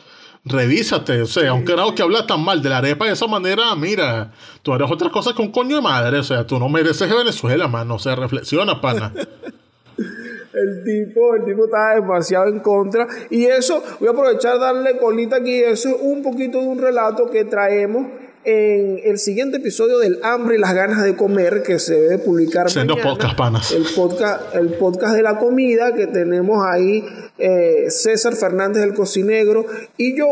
revísate. 0.44 1.22
O 1.22 1.26
sea, 1.26 1.50
aunque 1.50 1.76
no 1.76 1.94
que 1.94 2.02
habla 2.02 2.26
tan 2.26 2.42
mal 2.44 2.62
de 2.62 2.68
la 2.68 2.78
arepa 2.78 3.06
de 3.06 3.12
esa 3.12 3.26
manera, 3.26 3.74
mira, 3.74 4.32
tú 4.62 4.74
eres 4.74 4.90
otra 4.90 5.10
cosa 5.10 5.32
que 5.34 5.42
un 5.42 5.50
coño 5.50 5.76
de 5.76 5.82
madre. 5.82 6.18
O 6.18 6.22
sea, 6.22 6.46
tú 6.46 6.58
no 6.58 6.68
mereces 6.68 7.08
Venezuela, 7.10 7.68
mano. 7.68 7.94
O 7.94 7.98
sea, 7.98 8.14
reflexiona, 8.14 8.80
pana. 8.80 9.12
El 10.54 10.84
tipo, 10.84 11.34
el 11.34 11.44
tipo 11.44 11.64
está 11.64 11.96
demasiado 11.96 12.46
en 12.46 12.60
contra. 12.60 13.08
Y 13.28 13.46
eso, 13.46 13.82
voy 13.98 14.06
a 14.06 14.12
aprovechar 14.12 14.60
darle 14.60 14.98
colita 14.98 15.36
aquí. 15.36 15.60
Eso 15.60 15.88
es 15.88 15.96
un 16.00 16.22
poquito 16.22 16.60
de 16.60 16.66
un 16.68 16.78
relato 16.78 17.28
que 17.28 17.44
traemos 17.44 18.06
en 18.44 19.00
el 19.04 19.18
siguiente 19.18 19.56
episodio 19.56 19.98
del 19.98 20.20
hambre 20.22 20.56
y 20.56 20.58
las 20.58 20.74
ganas 20.74 21.02
de 21.02 21.16
comer 21.16 21.62
que 21.62 21.78
se 21.78 22.00
debe 22.00 22.18
publicar 22.18 22.66
mañana, 22.74 23.02
podcast 23.02 23.36
panas. 23.36 23.72
el 23.72 23.84
podcast 23.94 24.54
el 24.54 24.68
podcast 24.74 25.14
de 25.14 25.22
la 25.22 25.38
comida 25.38 25.94
que 25.94 26.06
tenemos 26.06 26.64
ahí 26.64 27.04
eh, 27.38 27.86
César 27.88 28.34
Fernández 28.34 28.82
el 28.82 28.94
cocinegro 28.94 29.66
y 29.96 30.16
yo 30.16 30.26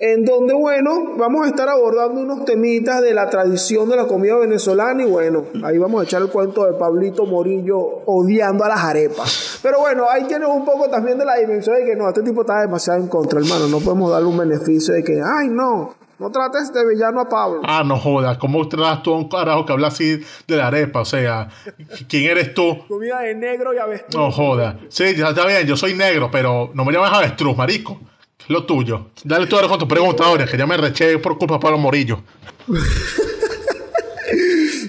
en 0.00 0.24
donde, 0.24 0.54
bueno, 0.54 1.14
vamos 1.18 1.44
a 1.44 1.48
estar 1.50 1.68
abordando 1.68 2.22
unos 2.22 2.46
temitas 2.46 3.02
de 3.02 3.12
la 3.12 3.28
tradición 3.28 3.86
de 3.90 3.96
la 3.96 4.06
comida 4.06 4.34
venezolana 4.38 5.02
y 5.02 5.06
bueno, 5.06 5.44
ahí 5.62 5.76
vamos 5.76 6.00
a 6.00 6.04
echar 6.04 6.22
el 6.22 6.28
cuento 6.30 6.64
de 6.64 6.72
Pablito 6.72 7.26
Morillo 7.26 7.76
odiando 8.06 8.64
a 8.64 8.68
las 8.68 8.82
arepas. 8.82 9.60
Pero 9.62 9.80
bueno, 9.80 10.08
ahí 10.10 10.24
tienes 10.24 10.48
un 10.48 10.64
poco 10.64 10.88
también 10.88 11.18
de 11.18 11.26
la 11.26 11.36
dimensión 11.36 11.76
de 11.76 11.84
que 11.84 11.96
no, 11.96 12.08
este 12.08 12.22
tipo 12.22 12.40
está 12.40 12.62
demasiado 12.62 12.98
en 12.98 13.08
contra, 13.08 13.40
hermano, 13.40 13.68
no 13.68 13.78
podemos 13.80 14.10
darle 14.10 14.28
un 14.28 14.38
beneficio 14.38 14.94
de 14.94 15.04
que, 15.04 15.20
ay, 15.22 15.50
no, 15.50 15.94
no 16.20 16.30
trates 16.30 16.70
de 16.74 16.86
villano 16.86 17.22
a 17.22 17.28
Pablo. 17.30 17.62
Ah, 17.64 17.82
no 17.82 17.98
jodas. 17.98 18.36
¿Cómo 18.36 18.68
tratas 18.68 19.02
tú 19.02 19.14
a 19.14 19.16
un 19.16 19.26
carajo 19.26 19.64
que 19.64 19.72
habla 19.72 19.88
así 19.88 20.20
de 20.46 20.56
la 20.56 20.66
arepa? 20.66 21.00
O 21.00 21.04
sea, 21.06 21.48
¿quién 22.08 22.30
eres 22.30 22.52
tú? 22.52 22.86
Comida 22.86 23.20
de 23.20 23.34
negro 23.34 23.72
y 23.72 23.78
avestruz. 23.78 24.14
No 24.14 24.30
jodas. 24.30 24.76
Sí, 24.90 25.16
ya 25.16 25.30
está 25.30 25.46
bien, 25.46 25.66
yo 25.66 25.78
soy 25.78 25.94
negro, 25.94 26.28
pero 26.30 26.72
no 26.74 26.84
me 26.84 26.92
llames 26.92 27.10
avestruz, 27.10 27.56
marico. 27.56 27.98
Lo 28.48 28.66
tuyo. 28.66 29.06
Dale 29.24 29.46
tú 29.46 29.56
ahora 29.56 29.68
con 29.68 29.78
tu 29.78 29.88
pregunta 29.88 30.24
ahora, 30.24 30.44
que 30.44 30.58
ya 30.58 30.66
me 30.66 30.76
reché 30.76 31.16
por 31.18 31.38
culpa 31.38 31.54
de 31.54 31.60
Pablo 31.60 31.78
Morillo. 31.78 32.20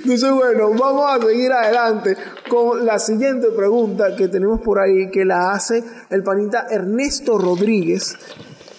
Entonces, 0.03 0.31
bueno, 0.31 0.71
vamos 0.77 1.11
a 1.11 1.25
seguir 1.25 1.53
adelante 1.53 2.17
con 2.49 2.85
la 2.85 2.99
siguiente 2.99 3.47
pregunta 3.55 4.15
que 4.17 4.27
tenemos 4.27 4.59
por 4.59 4.79
ahí, 4.79 5.09
que 5.09 5.23
la 5.23 5.53
hace 5.53 5.81
el 6.09 6.23
panita 6.23 6.67
Ernesto 6.69 7.37
Rodríguez. 7.37 8.17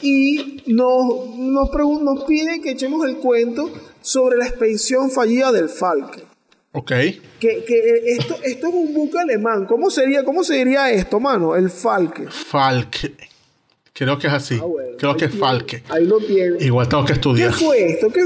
Y 0.03 0.63
nos, 0.67 1.37
nos, 1.37 1.71
nos 2.03 2.25
pide 2.25 2.61
que 2.61 2.73
echemos 2.73 3.07
el 3.07 3.17
cuento 3.17 3.71
sobre 4.01 4.37
la 4.37 4.47
expedición 4.47 5.11
fallida 5.11 5.53
del 5.53 5.69
Falke. 5.69 6.25
Ok. 6.73 6.91
Que, 7.39 7.65
que 7.65 8.03
esto, 8.07 8.37
esto 8.43 8.69
es 8.69 8.75
un 8.75 8.93
buque 8.95 9.19
alemán. 9.19 9.67
¿Cómo 9.67 9.91
sería, 9.91 10.25
cómo 10.25 10.43
se 10.43 10.55
diría 10.57 10.91
esto, 10.91 11.21
mano? 11.21 11.55
El 11.55 11.71
Falke. 11.71 12.29
Falke. 12.31 13.15
Creo 13.93 14.19
que 14.19 14.27
es 14.27 14.33
así. 14.33 14.59
Ah, 14.61 14.65
bueno, 14.65 14.97
Creo 14.99 15.17
que 15.17 15.27
es 15.27 15.31
tiene. 15.33 15.47
Falke. 15.47 15.83
Ahí 15.89 16.07
lo 16.07 16.19
tiene. 16.19 16.65
Igual 16.65 16.89
tengo 16.89 17.05
que 17.05 17.09
¿Qué 17.09 17.13
estudiar. 17.19 17.53
fue 17.53 17.93
esto? 17.93 18.09
¿Qué, 18.11 18.23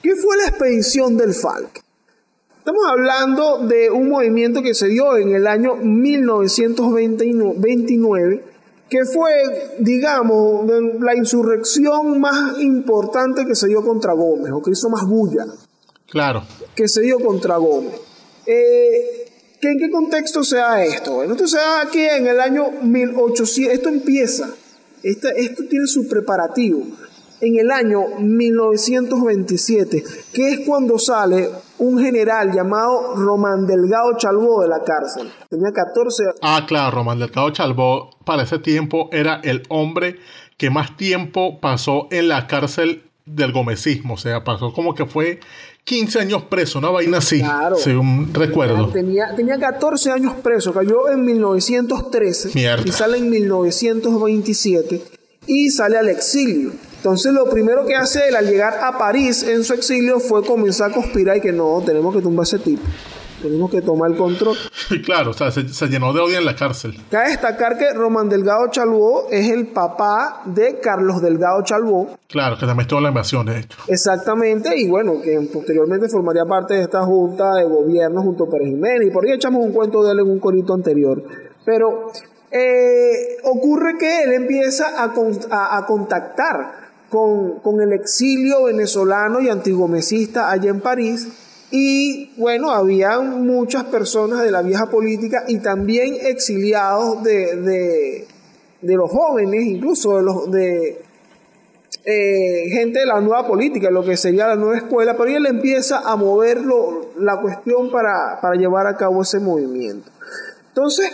qué 0.00 0.14
fue 0.14 0.36
la 0.36 0.46
expedición 0.48 1.16
del 1.16 1.34
Falk? 1.34 1.82
Estamos 2.58 2.84
hablando 2.88 3.66
de 3.66 3.90
un 3.90 4.08
movimiento 4.10 4.62
que 4.62 4.74
se 4.74 4.86
dio 4.88 5.16
en 5.16 5.34
el 5.34 5.46
año 5.46 5.74
1929, 5.76 8.44
que 8.88 9.04
fue, 9.04 9.32
digamos, 9.80 10.64
la 11.00 11.14
insurrección 11.14 12.20
más 12.20 12.58
importante 12.60 13.44
que 13.46 13.54
se 13.54 13.68
dio 13.68 13.82
contra 13.84 14.12
Gómez, 14.14 14.52
o 14.52 14.62
que 14.62 14.70
hizo 14.70 14.88
más 14.88 15.04
bulla, 15.06 15.44
Claro. 16.10 16.42
que 16.74 16.88
se 16.88 17.02
dio 17.02 17.18
contra 17.20 17.56
Gómez. 17.58 17.94
Eh, 18.46 19.26
¿que 19.60 19.70
¿En 19.72 19.78
qué 19.78 19.90
contexto 19.90 20.42
se 20.42 20.56
da 20.56 20.82
esto? 20.84 21.22
Esto 21.22 21.46
se 21.46 21.56
da 21.58 21.82
aquí 21.82 22.00
en 22.00 22.26
el 22.28 22.40
año 22.40 22.70
1800, 22.82 23.74
esto 23.74 23.88
empieza, 23.90 24.48
esta- 25.02 25.30
esto 25.32 25.64
tiene 25.68 25.86
su 25.86 26.08
preparativo, 26.08 26.82
en 27.40 27.58
el 27.58 27.70
año 27.70 28.04
1927, 28.20 30.02
que 30.32 30.52
es 30.52 30.60
cuando 30.66 30.98
sale 30.98 31.50
un 31.78 31.98
general 32.00 32.52
llamado 32.52 33.14
Román 33.14 33.66
Delgado 33.66 34.16
Chalbó 34.16 34.62
de 34.62 34.68
la 34.68 34.82
cárcel. 34.84 35.30
Tenía 35.48 35.70
14 35.72 36.22
años. 36.24 36.34
Ah, 36.42 36.64
claro, 36.66 36.90
Román 36.96 37.18
Delgado 37.18 37.50
Chalbó 37.50 38.10
para 38.24 38.42
ese 38.42 38.58
tiempo 38.58 39.08
era 39.12 39.40
el 39.44 39.62
hombre 39.68 40.16
que 40.56 40.70
más 40.70 40.96
tiempo 40.96 41.60
pasó 41.60 42.08
en 42.10 42.28
la 42.28 42.46
cárcel 42.46 43.04
del 43.26 43.52
gomecismo. 43.52 44.14
O 44.14 44.16
sea, 44.16 44.42
pasó 44.42 44.72
como 44.72 44.94
que 44.94 45.06
fue 45.06 45.38
15 45.84 46.18
años 46.20 46.42
preso, 46.44 46.78
una 46.80 46.90
vaina 46.90 47.18
así, 47.18 47.38
Claro. 47.40 47.76
según 47.76 48.32
recuerdo. 48.34 48.88
Tenía, 48.88 49.34
tenía 49.36 49.58
14 49.58 50.10
años 50.10 50.34
preso, 50.42 50.72
cayó 50.72 51.08
en 51.10 51.24
1913 51.24 52.50
Mierda. 52.54 52.82
y 52.86 52.92
sale 52.92 53.18
en 53.18 53.30
1927 53.30 55.02
y 55.46 55.70
sale 55.70 55.96
al 55.96 56.08
exilio. 56.08 56.72
Entonces 56.98 57.32
lo 57.32 57.48
primero 57.48 57.86
que 57.86 57.94
hace 57.96 58.28
él 58.28 58.36
al 58.36 58.46
llegar 58.46 58.74
a 58.82 58.98
París 58.98 59.42
en 59.42 59.64
su 59.64 59.72
exilio 59.74 60.20
fue 60.20 60.44
comenzar 60.44 60.90
a 60.90 60.94
conspirar 60.94 61.36
y 61.38 61.40
que 61.40 61.52
no, 61.52 61.82
tenemos 61.86 62.14
que 62.14 62.20
tumbar 62.20 62.40
a 62.40 62.42
ese 62.48 62.58
tipo, 62.58 62.82
tenemos 63.40 63.70
que 63.70 63.80
tomar 63.82 64.10
el 64.10 64.16
control. 64.16 64.56
claro, 65.04 65.30
o 65.30 65.32
sea, 65.32 65.52
se, 65.52 65.68
se 65.68 65.86
llenó 65.86 66.12
de 66.12 66.20
odio 66.20 66.38
en 66.38 66.44
la 66.44 66.56
cárcel. 66.56 66.98
Cabe 67.08 67.28
destacar 67.28 67.78
que 67.78 67.92
Román 67.94 68.28
Delgado 68.28 68.66
Chalbó 68.72 69.28
es 69.30 69.48
el 69.48 69.68
papá 69.68 70.42
de 70.46 70.80
Carlos 70.80 71.22
Delgado 71.22 71.62
Chalbó, 71.62 72.16
Claro, 72.26 72.56
que 72.58 72.66
también 72.66 72.80
estuvo 72.80 72.98
en 72.98 73.04
la 73.04 73.08
invasión, 73.10 73.46
de 73.46 73.60
hecho. 73.60 73.78
exactamente, 73.86 74.76
y 74.76 74.88
bueno, 74.88 75.20
que 75.22 75.38
posteriormente 75.52 76.08
formaría 76.08 76.44
parte 76.46 76.74
de 76.74 76.82
esta 76.82 77.04
junta 77.04 77.54
de 77.54 77.64
gobierno 77.64 78.22
junto 78.22 78.44
a 78.44 78.50
Pérez 78.50 78.68
Jiménez, 78.70 79.06
y 79.06 79.10
por 79.12 79.24
ahí 79.24 79.32
echamos 79.34 79.64
un 79.64 79.72
cuento 79.72 80.02
de 80.02 80.12
él 80.12 80.18
en 80.18 80.28
un 80.30 80.40
corito 80.40 80.74
anterior. 80.74 81.22
Pero 81.64 82.10
eh, 82.50 83.36
ocurre 83.44 83.96
que 83.98 84.24
él 84.24 84.32
empieza 84.32 85.02
a, 85.02 85.12
con- 85.12 85.38
a- 85.50 85.76
a 85.78 85.86
contactar 85.86 86.87
con, 87.10 87.60
con 87.60 87.80
el 87.80 87.92
exilio 87.92 88.64
venezolano 88.64 89.40
y 89.40 89.48
antigomecista 89.48 90.50
allá 90.50 90.70
en 90.70 90.80
París, 90.80 91.28
y 91.70 92.30
bueno, 92.38 92.70
había 92.70 93.20
muchas 93.20 93.84
personas 93.84 94.42
de 94.42 94.50
la 94.50 94.62
vieja 94.62 94.86
política 94.86 95.44
y 95.48 95.58
también 95.58 96.16
exiliados 96.20 97.22
de, 97.22 97.56
de, 97.56 98.28
de 98.80 98.94
los 98.94 99.10
jóvenes, 99.10 99.64
incluso 99.64 100.16
de 100.16 100.22
los 100.22 100.50
de 100.50 101.02
eh, 102.04 102.70
gente 102.70 103.00
de 103.00 103.06
la 103.06 103.20
nueva 103.20 103.46
política, 103.46 103.90
lo 103.90 104.02
que 104.02 104.16
sería 104.16 104.46
la 104.46 104.56
nueva 104.56 104.78
escuela, 104.78 105.14
pero 105.16 105.30
él 105.30 105.44
empieza 105.44 105.98
a 105.98 106.16
mover 106.16 106.62
la 107.18 107.38
cuestión 107.40 107.90
para, 107.90 108.40
para 108.40 108.56
llevar 108.56 108.86
a 108.86 108.96
cabo 108.96 109.20
ese 109.20 109.38
movimiento. 109.38 110.10
Entonces, 110.68 111.10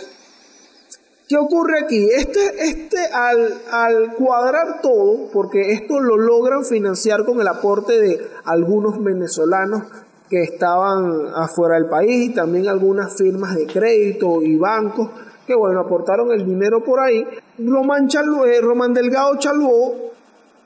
¿qué 1.27 1.37
ocurre 1.37 1.79
aquí? 1.83 2.07
Este, 2.11 2.39
este 2.69 3.05
al, 3.13 3.53
al 3.71 4.13
cuadrar 4.13 4.81
todo, 4.81 5.29
porque 5.31 5.71
esto 5.73 5.99
lo 5.99 6.17
logran 6.17 6.63
financiar 6.65 7.25
con 7.25 7.41
el 7.41 7.47
aporte 7.47 7.99
de 7.99 8.27
algunos 8.45 9.03
venezolanos 9.03 9.83
que 10.29 10.41
estaban 10.43 11.27
afuera 11.35 11.75
del 11.75 11.87
país, 11.87 12.29
y 12.31 12.33
también 12.33 12.67
algunas 12.67 13.15
firmas 13.15 13.55
de 13.55 13.67
crédito 13.67 14.41
y 14.41 14.55
bancos 14.57 15.09
que 15.45 15.53
bueno, 15.53 15.79
aportaron 15.81 16.31
el 16.31 16.43
dinero 16.43 16.83
por 16.83 16.99
ahí. 16.99 17.23
Román, 17.59 18.07
Chalú- 18.09 18.93
Delgado 18.93 19.35
Chalbó 19.37 20.11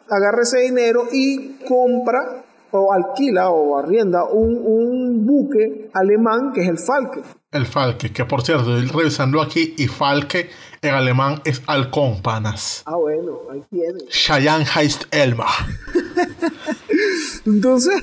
agarra 0.07 0.43
ese 0.43 0.59
dinero 0.59 1.03
y 1.11 1.55
compra 1.67 2.43
o 2.71 2.93
alquila 2.93 3.49
o 3.49 3.77
arrienda 3.77 4.25
un, 4.25 4.57
un 4.57 5.25
buque 5.25 5.89
alemán 5.93 6.51
que 6.53 6.61
es 6.61 6.69
el 6.69 6.77
Falke. 6.77 7.21
El 7.51 7.65
Falke, 7.65 8.11
que 8.11 8.25
por 8.25 8.41
cierto, 8.43 8.77
estoy 8.77 8.99
revisando 8.99 9.41
aquí 9.41 9.73
y 9.77 9.87
Falke 9.87 10.49
en 10.81 10.93
alemán 10.93 11.41
es 11.43 11.61
halcón, 11.67 12.21
panas. 12.21 12.83
Ah, 12.85 12.95
bueno, 12.95 13.39
ahí 13.51 13.61
tiene. 13.69 13.99
Cheyenne 14.09 14.65
heißt 14.65 15.07
Elma. 15.11 15.47
Entonces, 17.45 18.01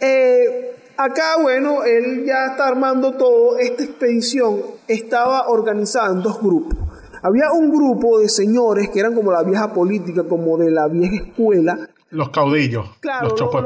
eh, 0.00 0.76
acá, 0.96 1.36
bueno, 1.40 1.84
él 1.84 2.24
ya 2.26 2.46
está 2.46 2.66
armando 2.68 3.12
todo. 3.12 3.58
Esta 3.58 3.84
expedición 3.84 4.60
estaba 4.88 5.48
organizada 5.48 6.12
en 6.12 6.22
dos 6.22 6.40
grupos. 6.40 6.76
Había 7.22 7.50
un 7.52 7.70
grupo 7.70 8.18
de 8.18 8.28
señores 8.28 8.88
que 8.90 9.00
eran 9.00 9.14
como 9.14 9.32
la 9.32 9.42
vieja 9.42 9.72
política, 9.72 10.24
como 10.24 10.56
de 10.58 10.70
la 10.70 10.88
vieja 10.88 11.16
escuela, 11.16 11.90
Los 12.16 12.30
caudillos, 12.30 12.86
Claro, 13.00 13.28
los 13.28 13.34
chopo. 13.34 13.58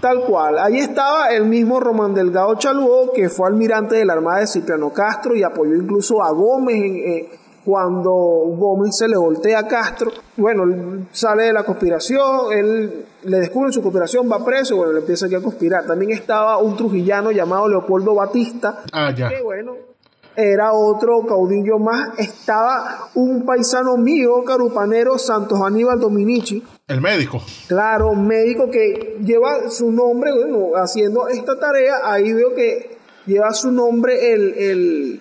Tal 0.00 0.20
cual. 0.24 0.58
Ahí 0.58 0.78
estaba 0.78 1.28
el 1.34 1.44
mismo 1.44 1.78
Román 1.80 2.14
Delgado 2.14 2.54
Chalbó, 2.56 3.12
que 3.12 3.28
fue 3.28 3.46
almirante 3.48 3.96
de 3.96 4.04
la 4.06 4.14
Armada 4.14 4.40
de 4.40 4.46
Cipriano 4.46 4.90
Castro 4.92 5.36
y 5.36 5.42
apoyó 5.42 5.74
incluso 5.74 6.22
a 6.22 6.30
Gómez 6.30 6.76
en, 6.76 6.96
eh, 6.96 7.28
cuando 7.64 8.10
Gómez 8.10 8.96
se 8.96 9.06
le 9.08 9.16
voltea 9.16 9.58
a 9.58 9.66
Castro. 9.68 10.10
Bueno, 10.36 11.06
sale 11.12 11.44
de 11.44 11.52
la 11.52 11.64
conspiración, 11.64 12.52
él 12.52 13.04
le 13.24 13.38
descubren 13.40 13.72
su 13.72 13.82
conspiración, 13.82 14.30
va 14.30 14.44
preso 14.44 14.74
y 14.74 14.78
bueno, 14.78 14.92
le 14.92 15.00
empieza 15.00 15.26
aquí 15.26 15.34
a 15.34 15.40
conspirar. 15.42 15.84
También 15.84 16.12
estaba 16.12 16.58
un 16.58 16.76
trujillano 16.76 17.32
llamado 17.32 17.68
Leopoldo 17.68 18.14
Batista, 18.14 18.82
Ah, 18.92 19.10
ya. 19.14 19.28
que 19.28 19.42
bueno, 19.42 19.72
era 20.36 20.72
otro 20.72 21.22
caudillo 21.26 21.78
más. 21.78 22.18
Estaba 22.18 23.08
un 23.14 23.44
paisano 23.46 23.96
mío, 23.96 24.44
carupanero, 24.44 25.18
Santos 25.18 25.60
Aníbal 25.60 25.98
Dominici, 25.98 26.62
El 26.88 27.00
médico. 27.00 27.40
Claro, 27.68 28.14
médico 28.14 28.70
que 28.70 29.16
lleva 29.24 29.70
su 29.70 29.90
nombre, 29.90 30.30
bueno, 30.32 30.70
haciendo 30.76 31.28
esta 31.28 31.58
tarea, 31.58 31.96
ahí 32.04 32.32
veo 32.32 32.54
que 32.54 32.96
lleva 33.26 33.52
su 33.52 33.72
nombre 33.72 34.32
el, 34.32 34.54
el, 34.54 35.20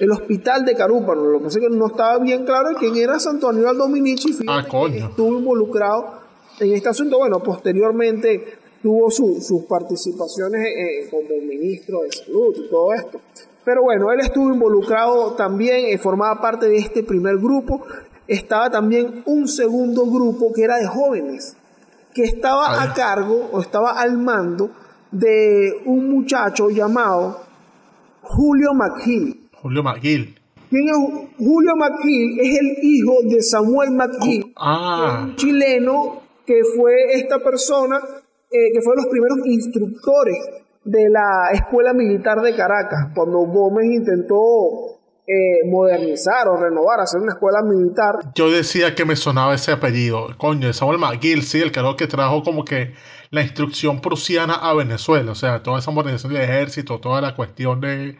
el 0.00 0.10
hospital 0.10 0.64
de 0.64 0.74
Carúpano. 0.74 1.24
Lo 1.24 1.38
que 1.38 1.44
pasa 1.44 1.58
es 1.60 1.64
que 1.68 1.74
no 1.76 1.86
estaba 1.86 2.18
bien 2.18 2.44
claro 2.44 2.70
quién 2.78 2.96
era 2.96 3.18
Santo 3.18 3.48
Aníbal 3.48 3.78
Dominici. 3.78 4.36
Ah, 4.48 4.64
coño. 4.68 5.08
Estuvo 5.08 5.38
involucrado 5.38 6.20
en 6.60 6.72
este 6.74 6.88
asunto. 6.88 7.18
Bueno, 7.18 7.40
posteriormente 7.42 8.44
tuvo 8.82 9.10
su- 9.10 9.40
sus 9.40 9.64
participaciones 9.64 10.66
eh, 10.66 11.08
como 11.10 11.28
ministro 11.46 12.02
de 12.02 12.12
salud 12.12 12.54
y 12.56 12.68
todo 12.70 12.92
esto. 12.92 13.20
Pero 13.64 13.82
bueno, 13.82 14.10
él 14.12 14.20
estuvo 14.20 14.52
involucrado 14.52 15.32
también, 15.34 15.86
eh, 15.86 15.98
formaba 15.98 16.40
parte 16.40 16.66
de 16.68 16.78
este 16.78 17.02
primer 17.02 17.36
grupo. 17.36 17.84
Estaba 18.26 18.70
también 18.70 19.22
un 19.26 19.46
segundo 19.48 20.06
grupo 20.06 20.52
que 20.54 20.62
era 20.64 20.76
de 20.78 20.86
jóvenes, 20.86 21.56
que 22.14 22.24
estaba 22.24 22.82
a 22.82 22.92
cargo 22.94 23.48
o 23.52 23.60
estaba 23.60 23.92
al 24.00 24.16
mando 24.18 24.70
de 25.10 25.72
un 25.86 26.10
muchacho 26.10 26.68
llamado 26.70 27.40
Julio 28.22 28.74
McGill. 28.74 29.48
Julio 29.62 29.82
McGill. 29.82 30.34
¿Quién 30.70 30.88
es 30.88 30.96
Ju- 30.96 31.28
Julio 31.38 31.72
McGill? 31.76 32.40
Es 32.40 32.58
el 32.58 32.76
hijo 32.82 33.14
de 33.24 33.42
Samuel 33.42 33.90
McGill, 33.92 34.52
Ah, 34.56 35.22
un 35.24 35.36
chileno 35.36 36.20
que 36.46 36.60
fue 36.76 36.92
esta 37.14 37.38
persona, 37.38 37.98
eh, 38.50 38.72
que 38.74 38.80
fue 38.82 38.94
los 38.96 39.06
primeros 39.06 39.38
instructores 39.46 40.36
de 40.84 41.08
la 41.10 41.50
Escuela 41.52 41.92
Militar 41.92 42.40
de 42.40 42.54
Caracas, 42.54 43.08
cuando 43.14 43.38
Gómez 43.38 43.86
intentó 43.86 44.98
eh, 45.30 45.68
modernizar 45.68 46.48
o 46.48 46.56
renovar, 46.56 47.00
hacer 47.00 47.20
una 47.20 47.34
escuela 47.34 47.60
militar. 47.62 48.32
yo 48.34 48.50
decía 48.50 48.94
que 48.94 49.04
me 49.04 49.14
sonaba 49.14 49.54
ese 49.54 49.72
apellido. 49.72 50.28
Coño, 50.38 50.72
Samuel 50.72 50.98
McGill, 50.98 51.42
sí, 51.42 51.60
el 51.60 51.70
que 51.70 52.06
trajo 52.06 52.42
como 52.42 52.64
que 52.64 52.94
la 53.30 53.42
instrucción 53.42 54.00
prusiana 54.00 54.54
a 54.54 54.72
Venezuela. 54.72 55.32
O 55.32 55.34
sea, 55.34 55.62
toda 55.62 55.80
esa 55.80 55.90
modernización 55.90 56.32
del 56.32 56.44
ejército, 56.44 56.98
toda 56.98 57.20
la 57.20 57.36
cuestión 57.36 57.78
de, 57.82 58.16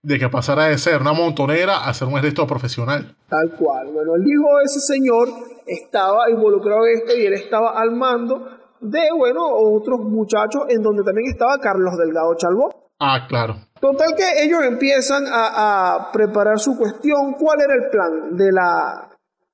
de 0.00 0.18
que 0.18 0.30
pasara 0.30 0.64
de 0.68 0.78
ser 0.78 1.02
una 1.02 1.12
montonera 1.12 1.84
a 1.84 1.92
ser 1.92 2.08
un 2.08 2.14
ejército 2.14 2.46
profesional. 2.46 3.14
Tal 3.28 3.50
cual. 3.58 3.88
Bueno, 3.92 4.14
el 4.14 4.22
hijo 4.22 4.56
de 4.56 4.64
ese 4.64 4.80
señor 4.80 5.28
estaba 5.66 6.30
involucrado 6.30 6.86
en 6.86 6.96
esto 6.96 7.18
y 7.18 7.26
él 7.26 7.34
estaba 7.34 7.78
al 7.78 7.90
mando 7.90 8.48
de, 8.80 9.08
bueno, 9.16 9.42
otros 9.46 10.00
muchachos 10.00 10.62
en 10.68 10.82
donde 10.82 11.02
también 11.02 11.30
estaba 11.30 11.58
Carlos 11.58 11.96
Delgado 11.98 12.34
Chalbó. 12.36 12.90
Ah, 12.98 13.26
claro. 13.28 13.56
Total 13.80 14.14
que 14.16 14.44
ellos 14.44 14.64
empiezan 14.64 15.24
a, 15.28 16.10
preparar 16.12 16.58
su 16.58 16.76
cuestión. 16.76 17.34
¿Cuál 17.34 17.60
era 17.60 17.74
el 17.74 17.90
plan 17.90 18.36
de, 18.36 18.52
la, 18.52 19.10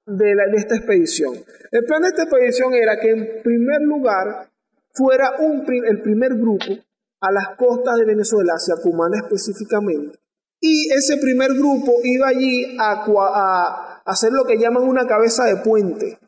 de, 0.07 0.35
la, 0.35 0.45
de 0.50 0.57
esta 0.57 0.76
expedición? 0.76 1.35
El 1.71 1.85
plan 1.85 2.02
de 2.02 2.09
esta 2.09 2.23
expedición 2.23 2.75
era 2.75 2.99
que 3.00 3.11
en 3.11 3.43
primer 3.43 3.81
lugar 3.83 4.49
fuera 4.95 5.33
un, 5.41 5.64
el 5.87 6.02
primer 6.02 6.35
grupo 6.35 6.73
a 7.21 7.33
las 7.33 7.57
costas 7.57 7.97
de 7.97 8.05
Venezuela, 8.05 8.55
hacia 8.55 8.83
Cumana 8.83 9.19
específicamente, 9.19 10.19
y 10.61 10.93
ese 10.93 11.17
primer 11.17 11.52
grupo 11.55 11.93
iba 12.05 12.29
allí 12.29 12.76
a, 12.79 14.02
hacer 14.05 14.33
lo 14.33 14.45
que 14.45 14.59
llaman 14.59 14.85
una 14.85 15.07
cabeza 15.07 15.45
de 15.45 15.57
puente, 15.57 16.19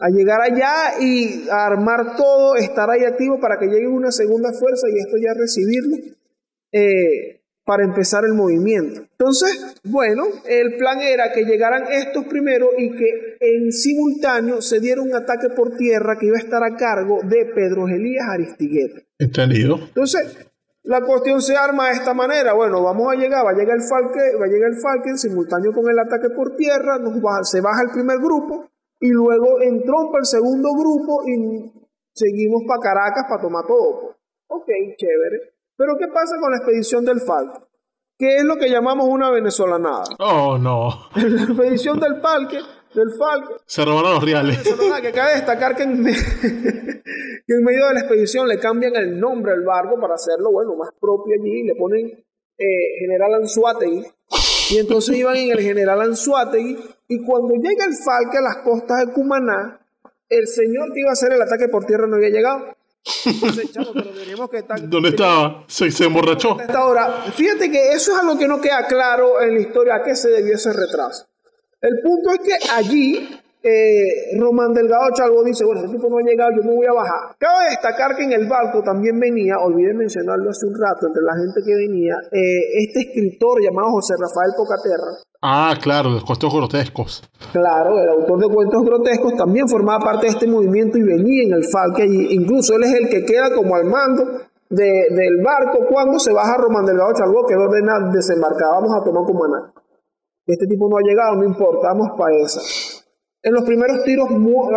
a 0.00 0.08
llegar 0.08 0.40
allá 0.40 1.00
y 1.00 1.48
a 1.50 1.66
armar 1.66 2.16
todo, 2.16 2.56
estar 2.56 2.90
ahí 2.90 3.04
activo 3.04 3.40
para 3.40 3.58
que 3.58 3.66
llegue 3.66 3.86
una 3.86 4.10
segunda 4.10 4.52
fuerza 4.52 4.88
y 4.88 4.98
esto 4.98 5.16
ya 5.16 5.34
recibirlo 5.34 5.96
eh, 6.72 7.40
para 7.64 7.84
empezar 7.84 8.24
el 8.24 8.34
movimiento. 8.34 9.02
Entonces, 9.02 9.76
bueno, 9.84 10.24
el 10.46 10.76
plan 10.76 11.00
era 11.00 11.32
que 11.32 11.44
llegaran 11.44 11.84
estos 11.90 12.24
primero 12.24 12.70
y 12.76 12.90
que 12.96 13.36
en 13.40 13.70
simultáneo 13.70 14.60
se 14.60 14.80
diera 14.80 15.00
un 15.00 15.14
ataque 15.14 15.48
por 15.50 15.76
tierra 15.76 16.18
que 16.18 16.26
iba 16.26 16.36
a 16.36 16.40
estar 16.40 16.62
a 16.64 16.76
cargo 16.76 17.20
de 17.22 17.46
Pedro 17.54 17.86
Elías 17.86 18.26
Aristigueta. 18.28 19.00
Entendido. 19.18 19.78
Entonces, 19.78 20.36
la 20.84 21.00
cuestión 21.02 21.40
se 21.40 21.56
arma 21.56 21.88
de 21.88 21.94
esta 21.94 22.12
manera. 22.12 22.54
Bueno, 22.54 22.82
vamos 22.82 23.12
a 23.12 23.16
llegar, 23.16 23.46
va 23.46 23.50
a 23.50 23.54
llegar 23.54 23.76
el 23.76 23.84
Falcon, 23.84 24.40
va 24.40 24.46
a 24.46 24.48
llegar 24.48 24.70
el 24.70 24.80
Falcon 24.80 25.16
simultáneo 25.16 25.72
con 25.72 25.88
el 25.88 25.98
ataque 25.98 26.30
por 26.30 26.56
tierra, 26.56 26.98
se 27.44 27.60
baja 27.60 27.82
el 27.82 27.90
primer 27.90 28.18
grupo 28.18 28.71
y 29.02 29.08
luego 29.10 29.60
entró 29.60 30.10
para 30.10 30.20
el 30.20 30.26
segundo 30.26 30.70
grupo 30.74 31.24
y 31.26 31.72
seguimos 32.14 32.62
para 32.68 32.80
Caracas 32.80 33.24
para 33.28 33.42
tomar 33.42 33.66
todo. 33.66 34.16
Ok, 34.46 34.68
chévere. 34.96 35.54
Pero 35.76 35.96
¿qué 35.98 36.06
pasa 36.06 36.36
con 36.40 36.52
la 36.52 36.58
expedición 36.58 37.04
del 37.04 37.20
Falcon? 37.20 37.64
¿Qué 38.16 38.36
es 38.36 38.44
lo 38.44 38.56
que 38.56 38.70
llamamos 38.70 39.08
una 39.08 39.30
venezolanada? 39.32 40.04
Oh, 40.20 40.56
no. 40.56 41.08
la 41.16 41.42
expedición 41.42 41.98
del 41.98 42.20
Falcon 42.20 42.62
del 42.94 43.10
Falcon. 43.18 43.56
Se 43.66 43.84
robaron 43.84 44.12
los 44.12 44.24
reales. 44.24 44.58
Que 45.02 45.12
cabe 45.12 45.34
destacar 45.34 45.74
que 45.74 45.82
en, 45.82 46.04
que 46.04 47.54
en, 47.54 47.64
medio 47.64 47.88
de 47.88 47.94
la 47.94 48.00
expedición 48.00 48.46
le 48.46 48.60
cambian 48.60 48.94
el 48.94 49.18
nombre 49.18 49.52
al 49.52 49.64
barco 49.64 49.98
para 50.00 50.14
hacerlo, 50.14 50.52
bueno, 50.52 50.76
más 50.76 50.90
propio 51.00 51.34
allí, 51.40 51.64
le 51.64 51.74
ponen 51.74 52.06
eh, 52.06 52.98
General 53.00 53.34
Anzuategui. 53.34 54.04
Y 54.72 54.78
entonces 54.78 55.16
iban 55.16 55.36
en 55.36 55.50
el 55.50 55.60
General 55.60 56.00
Anzuategui. 56.00 56.78
Y 57.08 57.22
cuando 57.24 57.54
llega 57.56 57.84
el 57.84 57.94
Falcon 57.94 58.38
a 58.38 58.40
las 58.40 58.56
costas 58.64 59.00
de 59.00 59.12
Cumaná, 59.12 59.78
el 60.30 60.46
señor 60.48 60.94
que 60.94 61.00
iba 61.00 61.10
a 61.10 61.12
hacer 61.12 61.30
el 61.30 61.42
ataque 61.42 61.68
por 61.68 61.84
tierra 61.84 62.06
no 62.06 62.16
había 62.16 62.30
llegado. 62.30 62.74
¿Dónde 64.84 65.10
estaba? 65.10 65.64
Se, 65.66 65.90
se 65.90 66.04
emborrachó. 66.04 66.56
Ahora, 66.74 67.22
fíjate 67.34 67.70
que 67.70 67.92
eso 67.92 68.12
es 68.12 68.18
algo 68.18 68.38
que 68.38 68.48
no 68.48 68.62
queda 68.62 68.86
claro 68.86 69.42
en 69.42 69.54
la 69.54 69.60
historia 69.60 69.96
a 69.96 70.02
qué 70.02 70.16
se 70.16 70.30
debió 70.30 70.54
ese 70.54 70.72
retraso. 70.72 71.26
El 71.82 72.00
punto 72.02 72.30
es 72.32 72.40
que 72.40 72.70
allí 72.72 73.28
eh, 73.62 74.38
Román 74.38 74.72
Delgado 74.72 75.10
Chalvo 75.14 75.44
dice, 75.44 75.64
bueno, 75.64 75.80
este 75.80 75.94
tipo 75.94 76.08
no 76.10 76.18
ha 76.18 76.22
llegado, 76.22 76.50
yo 76.56 76.62
me 76.62 76.74
voy 76.74 76.86
a 76.86 76.92
bajar. 76.92 77.36
Cabe 77.38 77.70
destacar 77.70 78.16
que 78.16 78.24
en 78.24 78.32
el 78.32 78.48
barco 78.48 78.82
también 78.82 79.18
venía, 79.20 79.58
olvidé 79.58 79.94
mencionarlo 79.94 80.50
hace 80.50 80.66
un 80.66 80.74
rato, 80.74 81.06
entre 81.06 81.22
la 81.22 81.34
gente 81.36 81.60
que 81.64 81.74
venía, 81.74 82.14
eh, 82.32 82.84
este 82.84 83.00
escritor 83.00 83.62
llamado 83.62 83.90
José 83.92 84.14
Rafael 84.18 84.52
Pocaterra. 84.56 85.22
Ah, 85.42 85.74
claro, 85.80 86.10
los 86.10 86.24
cuentos 86.24 86.52
grotescos. 86.52 87.22
Claro, 87.52 87.98
el 87.98 88.08
autor 88.08 88.38
de 88.40 88.54
cuentos 88.54 88.84
grotescos 88.84 89.34
también 89.36 89.68
formaba 89.68 90.04
parte 90.04 90.26
de 90.26 90.32
este 90.32 90.46
movimiento 90.46 90.98
y 90.98 91.02
venía 91.02 91.42
en 91.44 91.52
el 91.54 91.64
falque. 91.64 92.04
Incluso 92.04 92.74
él 92.76 92.84
es 92.84 92.94
el 92.94 93.08
que 93.08 93.24
queda 93.24 93.52
como 93.54 93.74
al 93.74 93.84
mando 93.86 94.24
del 94.70 95.42
barco 95.44 95.86
cuando 95.88 96.18
se 96.18 96.32
baja 96.32 96.56
Román 96.56 96.86
Delgado 96.86 97.12
Chalvo, 97.12 97.46
que 97.46 97.54
ordena 97.54 98.10
desembarcar, 98.12 98.70
vamos 98.70 98.90
a 98.94 99.04
tomar 99.04 99.24
Cumaná. 99.24 99.72
Este 100.46 100.66
tipo 100.66 100.88
no 100.88 100.96
ha 100.96 101.02
llegado, 101.02 101.36
no 101.36 101.44
importa, 101.44 101.88
vamos 101.88 102.18
para 102.18 102.36
esa. 102.36 102.60
En 103.44 103.52
los 103.52 103.64
primeros 103.64 104.04
tiros 104.04 104.28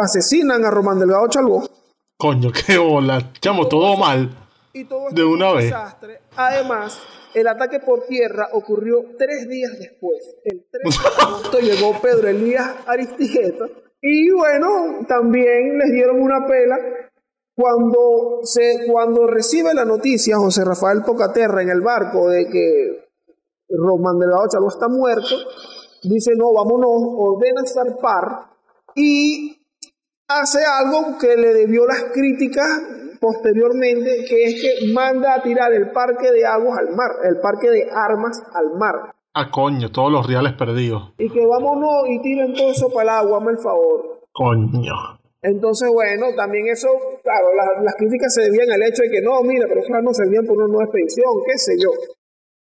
asesinan 0.02 0.66
a 0.66 0.72
Román 0.72 0.98
Delgado 0.98 1.28
Chalbó. 1.28 1.64
Coño, 2.18 2.50
qué 2.52 2.78
bola. 2.80 3.32
Chamo, 3.40 3.68
todo 3.68 3.96
mal. 3.96 4.30
Y 4.74 4.86
todo 4.86 5.10
de 5.12 5.24
una 5.24 5.54
vez. 5.54 5.66
Desastre. 5.66 6.22
Además, 6.36 7.00
el 7.36 7.48
ataque 7.48 7.80
por 7.80 8.06
tierra 8.08 8.50
ocurrió 8.54 9.06
tres 9.18 9.48
días 9.48 9.72
después. 9.78 10.36
El 10.44 10.66
3 10.72 10.84
de 10.84 11.10
agosto 11.24 11.60
llegó 11.60 12.02
Pedro 12.02 12.28
Elías 12.28 12.76
Aristigueta. 12.88 13.66
Y 14.02 14.32
bueno, 14.32 15.06
también 15.08 15.78
les 15.78 15.92
dieron 15.92 16.22
una 16.22 16.48
pela 16.48 16.78
cuando, 17.56 18.40
se, 18.44 18.88
cuando 18.92 19.28
recibe 19.28 19.74
la 19.74 19.86
noticia 19.86 20.38
José 20.38 20.66
Rafael 20.66 21.04
Pocaterra 21.04 21.62
en 21.62 21.70
el 21.70 21.82
barco 21.82 22.30
de 22.30 22.48
que 22.48 23.10
Román 23.70 24.20
Delgado 24.20 24.48
Chalvo 24.50 24.70
está 24.70 24.88
muerto, 24.88 25.36
dice, 26.04 26.32
no, 26.36 26.52
vámonos, 26.54 26.92
ordena 27.18 27.62
zarpar 27.66 28.55
y 28.96 29.62
hace 30.28 30.60
algo 30.66 31.18
que 31.20 31.36
le 31.36 31.54
debió 31.54 31.86
las 31.86 32.06
críticas 32.14 32.68
posteriormente, 33.20 34.26
que 34.28 34.44
es 34.46 34.62
que 34.62 34.94
manda 34.94 35.36
a 35.36 35.42
tirar 35.42 35.74
el 35.74 35.92
parque 35.92 36.32
de 36.32 36.46
aguas 36.46 36.80
al 36.80 36.96
mar, 36.96 37.12
el 37.24 37.40
parque 37.40 37.70
de 37.70 37.88
armas 37.92 38.42
al 38.54 38.78
mar. 38.78 39.14
Ah, 39.34 39.52
coño, 39.52 39.92
todos 39.92 40.12
los 40.12 40.26
reales 40.26 40.54
perdidos. 40.54 41.14
Y 41.18 41.30
que 41.30 41.46
vámonos 41.46 42.08
y 42.08 42.22
tiren 42.22 42.54
todo 42.54 42.72
eso 42.72 42.88
para 42.90 43.04
el 43.04 43.10
agua, 43.10 43.38
hazme 43.38 43.52
el 43.52 43.58
favor. 43.58 44.22
Coño. 44.32 45.20
Entonces, 45.42 45.90
bueno, 45.94 46.28
también 46.36 46.68
eso, 46.68 46.88
claro, 47.22 47.48
las, 47.54 47.96
críticas 47.96 48.34
se 48.34 48.50
debían 48.50 48.72
al 48.72 48.82
hecho 48.82 49.04
de 49.04 49.12
que 49.12 49.22
no, 49.22 49.44
mira, 49.44 49.66
pero 49.68 49.82
eso 49.82 49.90
no 50.02 50.14
servían 50.14 50.46
por 50.46 50.58
una 50.58 50.68
nueva 50.68 50.86
expedición, 50.86 51.30
qué 51.46 51.58
sé 51.58 51.74
yo. 51.78 51.92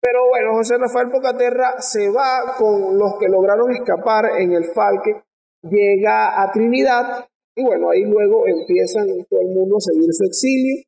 Pero 0.01 0.27
bueno, 0.27 0.55
José 0.55 0.77
Rafael 0.77 1.09
Pocaterra 1.09 1.79
se 1.79 2.09
va 2.09 2.55
con 2.57 2.97
los 2.97 3.15
que 3.19 3.29
lograron 3.29 3.71
escapar 3.71 4.25
en 4.37 4.51
el 4.51 4.65
Falque, 4.65 5.23
llega 5.63 6.41
a 6.41 6.51
Trinidad 6.51 7.25
y 7.55 7.63
bueno, 7.63 7.89
ahí 7.91 8.01
luego 8.01 8.47
empiezan 8.47 9.07
todo 9.29 9.41
el 9.41 9.49
mundo 9.49 9.77
a 9.77 9.81
seguir 9.81 10.11
su 10.11 10.25
exilio. 10.25 10.83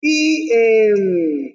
Y 0.00 0.52
em, 0.52 1.54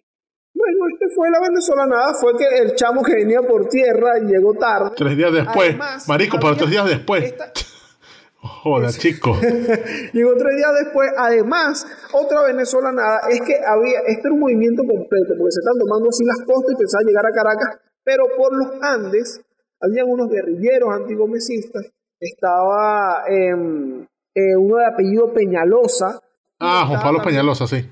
bueno, 0.54 0.86
este 0.92 1.14
fue 1.16 1.30
la 1.30 1.40
venezolana, 1.40 2.14
fue 2.20 2.38
que 2.38 2.46
el 2.62 2.76
chamo 2.76 3.04
que 3.04 3.16
venía 3.16 3.42
por 3.42 3.68
tierra 3.68 4.20
llegó 4.20 4.54
tarde. 4.54 4.92
Tres 4.96 5.18
días 5.18 5.34
después, 5.34 5.76
marico, 6.08 6.38
pero 6.40 6.56
tres 6.56 6.70
días 6.70 6.88
después. 6.88 7.34
Joder, 8.40 8.92
chico. 8.92 9.36
Llegó 10.14 10.36
tres 10.38 10.56
días 10.56 10.72
después. 10.84 11.10
Además, 11.18 11.86
otra 12.14 12.44
venezolana 12.44 13.20
es 13.30 13.42
que 13.42 13.56
había, 13.66 14.00
este 14.06 14.22
era 14.28 14.34
un 14.34 14.40
movimiento 14.40 14.84
completo, 14.84 15.34
porque 15.38 15.52
se 15.52 15.60
están 15.60 15.78
tomando 15.80 16.10
así 16.10 16.24
las 16.24 16.46
costas 16.46 16.74
y 16.74 16.78
pensaban 16.78 17.08
llegar 17.08 17.26
a 17.26 17.32
Caracas, 17.32 17.80
pero 18.04 18.26
por 18.38 18.56
los 18.56 18.82
Andes 18.82 19.42
habían 19.82 20.08
unos 20.08 20.30
guerrilleros 20.30 20.94
antigomesistas. 20.94 21.92
Estaba 22.20 23.24
em, 23.30 24.06
eh, 24.34 24.56
uno 24.58 24.78
de 24.78 24.86
apellido 24.86 25.34
Peñalosa. 25.34 26.20
Ah, 26.60 26.86
Juan 26.88 27.02
Pablo 27.02 27.22
Peñalosa, 27.22 27.68
sí. 27.68 27.86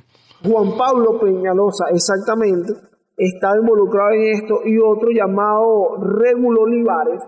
Juan 0.43 0.77
Pablo 0.77 1.19
Peñalosa, 1.19 1.85
exactamente. 1.93 2.73
Estaba 3.17 3.57
involucrado 3.57 4.11
en 4.11 4.33
esto 4.33 4.59
y 4.65 4.77
otro 4.77 5.09
llamado 5.11 5.97
Regulo 6.01 6.61
Olivares 6.63 7.21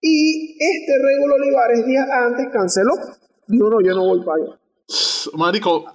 y 0.00 0.56
este 0.60 0.92
Regulo 1.02 1.34
Olivares 1.34 1.86
días 1.86 2.06
antes 2.10 2.46
canceló. 2.52 2.92
Dijo, 3.46 3.68
no, 3.68 3.80
yo 3.80 3.94
no 3.94 4.06
voy 4.06 4.24
para 4.24 4.42
allá. 4.42 4.60
Marico, 5.34 5.86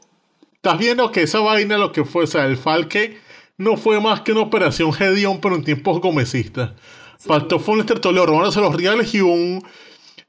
estás 0.54 0.78
viendo 0.78 1.12
que 1.12 1.24
esa 1.24 1.39
vaina 1.39 1.78
lo 1.78 1.91
que 1.91 2.04
fue, 2.04 2.26
o 2.26 2.28
sea, 2.28 2.46
el 2.46 2.58
Falque 2.58 3.17
no 3.58 3.78
fue 3.78 4.02
más 4.02 4.22
que 4.22 4.32
una 4.32 4.41
operación 4.41 4.91
Gedeon, 4.91 5.39
pero 5.39 5.56
en 5.56 5.63
tiempos 5.63 6.02
gomecistas. 6.02 6.72
Faltó 7.19 7.60
fue 7.60 7.76
un 7.76 7.82
estertoleo, 7.82 8.26
robándose 8.26 8.60
los 8.60 8.76
reales 8.76 9.13
y 9.13 9.22
un, 9.22 9.63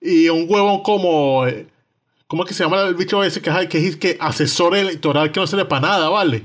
y 0.04 0.28
un 0.28 0.46
huevón 0.48 0.82
como. 0.82 1.46
Eh, 1.46 1.66
¿Cómo 2.26 2.44
es 2.44 2.48
que 2.48 2.54
se 2.54 2.64
llama 2.64 2.82
el 2.82 2.94
bicho 2.94 3.22
ese 3.24 3.40
que, 3.40 3.50
que 3.68 3.86
es 3.86 3.96
que 3.96 4.16
asesor 4.20 4.76
electoral 4.76 5.32
que 5.32 5.40
no 5.40 5.46
sirve 5.46 5.64
para 5.64 5.88
nada, 5.88 6.08
¿vale? 6.08 6.42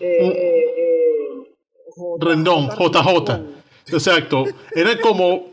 Eh, 0.00 0.28
eh, 0.28 1.44
Rendón, 2.20 2.68
JJ. 2.70 3.40
Exacto. 3.88 4.44
Era 4.74 5.00
como 5.00 5.46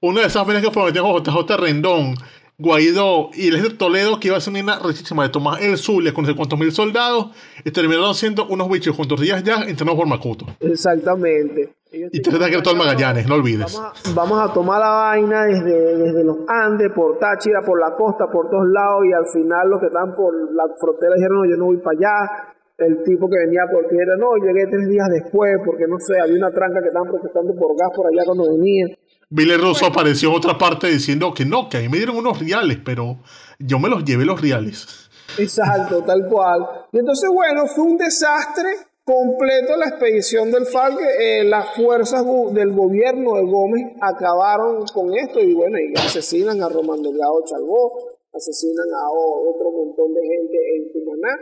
una 0.00 0.20
de 0.20 0.26
esas 0.26 0.46
veces 0.46 0.62
que 0.62 0.70
prometieron 0.70 1.22
JJ 1.22 1.56
Rendón, 1.56 2.14
Guaidó 2.58 3.30
y 3.34 3.48
el 3.48 3.56
ejército 3.56 3.86
Toledo, 3.86 4.20
que 4.20 4.28
iba 4.28 4.36
a 4.36 4.40
ser 4.40 4.54
una 4.54 4.78
rechísima 4.78 5.22
de 5.22 5.28
tomar 5.30 5.62
el 5.62 5.78
Zulia 5.78 6.12
con 6.12 6.24
no 6.24 6.30
sé 6.30 6.36
cuántos 6.36 6.58
mil 6.58 6.72
soldados, 6.72 7.28
y 7.64 7.70
terminaron 7.70 8.14
siendo 8.14 8.46
unos 8.46 8.68
bichos 8.68 8.94
juntos 8.94 9.20
días 9.20 9.42
ya 9.42 9.64
entrenados 9.64 9.98
por 9.98 10.06
Macuto. 10.06 10.46
Exactamente. 10.60 11.70
Y 12.12 12.20
te 12.20 12.30
que 12.30 12.62
todo 12.62 12.74
el 12.74 12.78
Magallanes, 12.78 13.26
no 13.26 13.34
olvides. 13.34 13.78
Vamos 14.14 14.38
a, 14.38 14.52
tomar 14.52 14.80
la 14.80 14.90
vaina 14.90 15.44
desde, 15.44 15.96
desde 15.96 16.24
los 16.24 16.38
Andes, 16.48 16.92
por 16.94 17.18
Táchira, 17.18 17.62
por 17.62 17.80
la 17.80 17.96
costa, 17.96 18.26
por 18.30 18.50
todos 18.50 18.66
lados, 18.68 19.04
y 19.08 19.12
al 19.12 19.26
final 19.32 19.68
los 19.70 19.80
que 19.80 19.86
están 19.86 20.14
por 20.14 20.34
la 20.54 20.64
frontera 20.78 21.14
dijeron, 21.14 21.38
no, 21.38 21.50
yo 21.50 21.56
no 21.56 21.64
voy 21.66 21.78
para 21.78 21.96
allá. 21.98 22.54
el 22.78 23.02
tipo 23.04 23.28
que 23.28 23.38
venía 23.38 23.62
porque 23.72 23.96
era, 23.96 24.16
no, 24.16 24.36
llegué 24.36 24.66
tres 24.70 24.88
días 24.88 25.08
después 25.10 25.58
porque 25.64 25.86
no 25.88 25.98
sé, 25.98 26.20
había 26.20 26.36
una 26.36 26.50
tranca 26.50 26.80
que 26.80 26.88
estaban 26.88 27.08
protestando 27.08 27.54
por 27.54 27.76
gas 27.76 27.90
por 27.94 28.06
allá 28.06 28.22
cuando 28.24 28.50
venía. 28.50 28.86
Billy 29.28 29.56
Russo 29.56 29.86
apareció 29.86 30.30
en 30.30 30.36
otra 30.36 30.56
parte 30.56 30.86
diciendo 30.86 31.34
que 31.34 31.44
no, 31.44 31.68
que 31.68 31.78
a 31.78 31.80
mí 31.80 31.88
me 31.88 31.96
dieron 31.96 32.16
unos 32.16 32.38
reales, 32.38 32.78
pero 32.84 33.18
yo 33.58 33.78
me 33.78 33.88
los 33.88 34.04
llevé 34.04 34.24
los 34.24 34.40
reales. 34.40 35.10
Exacto, 35.38 36.02
tal 36.04 36.26
cual. 36.28 36.60
Y 36.92 36.98
entonces, 36.98 37.28
bueno, 37.32 37.66
fue 37.66 37.84
un 37.84 37.96
desastre 37.96 38.68
completo 39.06 39.76
la 39.76 39.86
expedición 39.86 40.50
del 40.50 40.66
FARC. 40.66 40.98
Eh, 41.20 41.44
las 41.44 41.76
fuerzas 41.76 42.24
del 42.52 42.72
gobierno 42.72 43.36
de 43.36 43.44
Gómez 43.44 43.92
acabaron 44.00 44.84
con 44.92 45.16
esto 45.16 45.40
y 45.40 45.54
bueno, 45.54 45.78
y 45.78 45.96
asesinan 45.96 46.60
a 46.60 46.68
Román 46.68 47.00
Delgado 47.02 47.44
Chalbó, 47.46 48.18
asesinan 48.32 48.88
a 48.92 49.10
otro 49.12 49.70
montón 49.70 50.12
de 50.12 50.20
gente 50.22 50.58
en 50.76 50.92
Cumaná. 50.92 51.40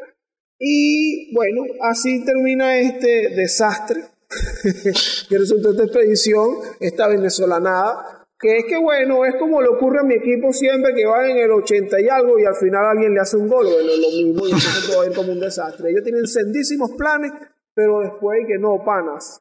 Y 0.58 1.34
bueno, 1.34 1.62
así 1.80 2.24
termina 2.24 2.78
este 2.78 3.30
desastre 3.34 4.02
que 5.28 5.38
resultó 5.38 5.70
esta 5.70 5.84
expedición, 5.84 6.58
esta 6.80 7.08
venezolanada, 7.08 8.26
que 8.38 8.58
es 8.58 8.64
que 8.66 8.76
bueno, 8.76 9.24
es 9.24 9.36
como 9.36 9.62
le 9.62 9.68
ocurre 9.68 10.00
a 10.00 10.02
mi 10.02 10.16
equipo 10.16 10.52
siempre 10.52 10.92
que 10.94 11.06
van 11.06 11.30
en 11.30 11.38
el 11.38 11.50
80 11.50 12.00
y 12.00 12.08
algo 12.08 12.38
y 12.38 12.44
al 12.44 12.54
final 12.54 12.84
alguien 12.84 13.14
le 13.14 13.20
hace 13.20 13.38
un 13.38 13.48
gol, 13.48 13.64
bueno, 13.64 13.90
lo 13.96 14.08
mismo 14.10 14.46
y 14.46 14.52
entonces 14.52 14.86
todo 14.86 15.04
es 15.04 15.16
como 15.16 15.32
un 15.32 15.40
desastre. 15.40 15.90
Ellos 15.90 16.04
tienen 16.04 16.26
sendísimos 16.26 16.92
planes, 16.92 17.32
pero 17.74 18.00
después 18.00 18.38
que 18.46 18.58
no, 18.58 18.82
panas. 18.84 19.40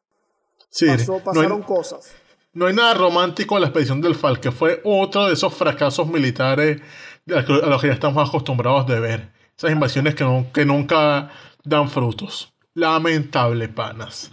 Sí, 0.70 0.88
pasaron 1.24 1.62
cosas. 1.62 2.16
No 2.54 2.68
hay 2.68 2.74
nada 2.74 2.94
romántico 2.94 3.56
en 3.56 3.62
la 3.62 3.68
expedición 3.68 4.02
del 4.02 4.16
FAL, 4.16 4.40
que 4.40 4.52
fue 4.52 4.82
otro 4.84 5.28
de 5.28 5.34
esos 5.34 5.54
fracasos 5.54 6.08
militares 6.08 6.82
a 7.30 7.42
los 7.42 7.82
que 7.82 7.88
ya 7.88 7.94
estamos 7.94 8.28
acostumbrados 8.28 8.86
de 8.88 9.00
ver. 9.00 9.30
Esas 9.58 9.72
invasiones 9.72 10.16
que, 10.16 10.46
que 10.54 10.66
nunca 10.66 11.32
dan 11.64 11.90
frutos. 11.90 12.54
Lamentable, 12.76 13.70
panas. 13.70 14.32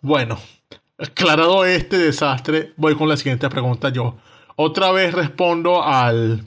Bueno, 0.00 0.38
aclarado 0.98 1.64
este 1.64 1.98
desastre, 1.98 2.72
voy 2.76 2.96
con 2.96 3.08
la 3.08 3.16
siguiente 3.16 3.48
pregunta 3.48 3.90
yo. 3.90 4.16
Otra 4.56 4.92
vez 4.92 5.14
respondo 5.14 5.82
al 5.82 6.44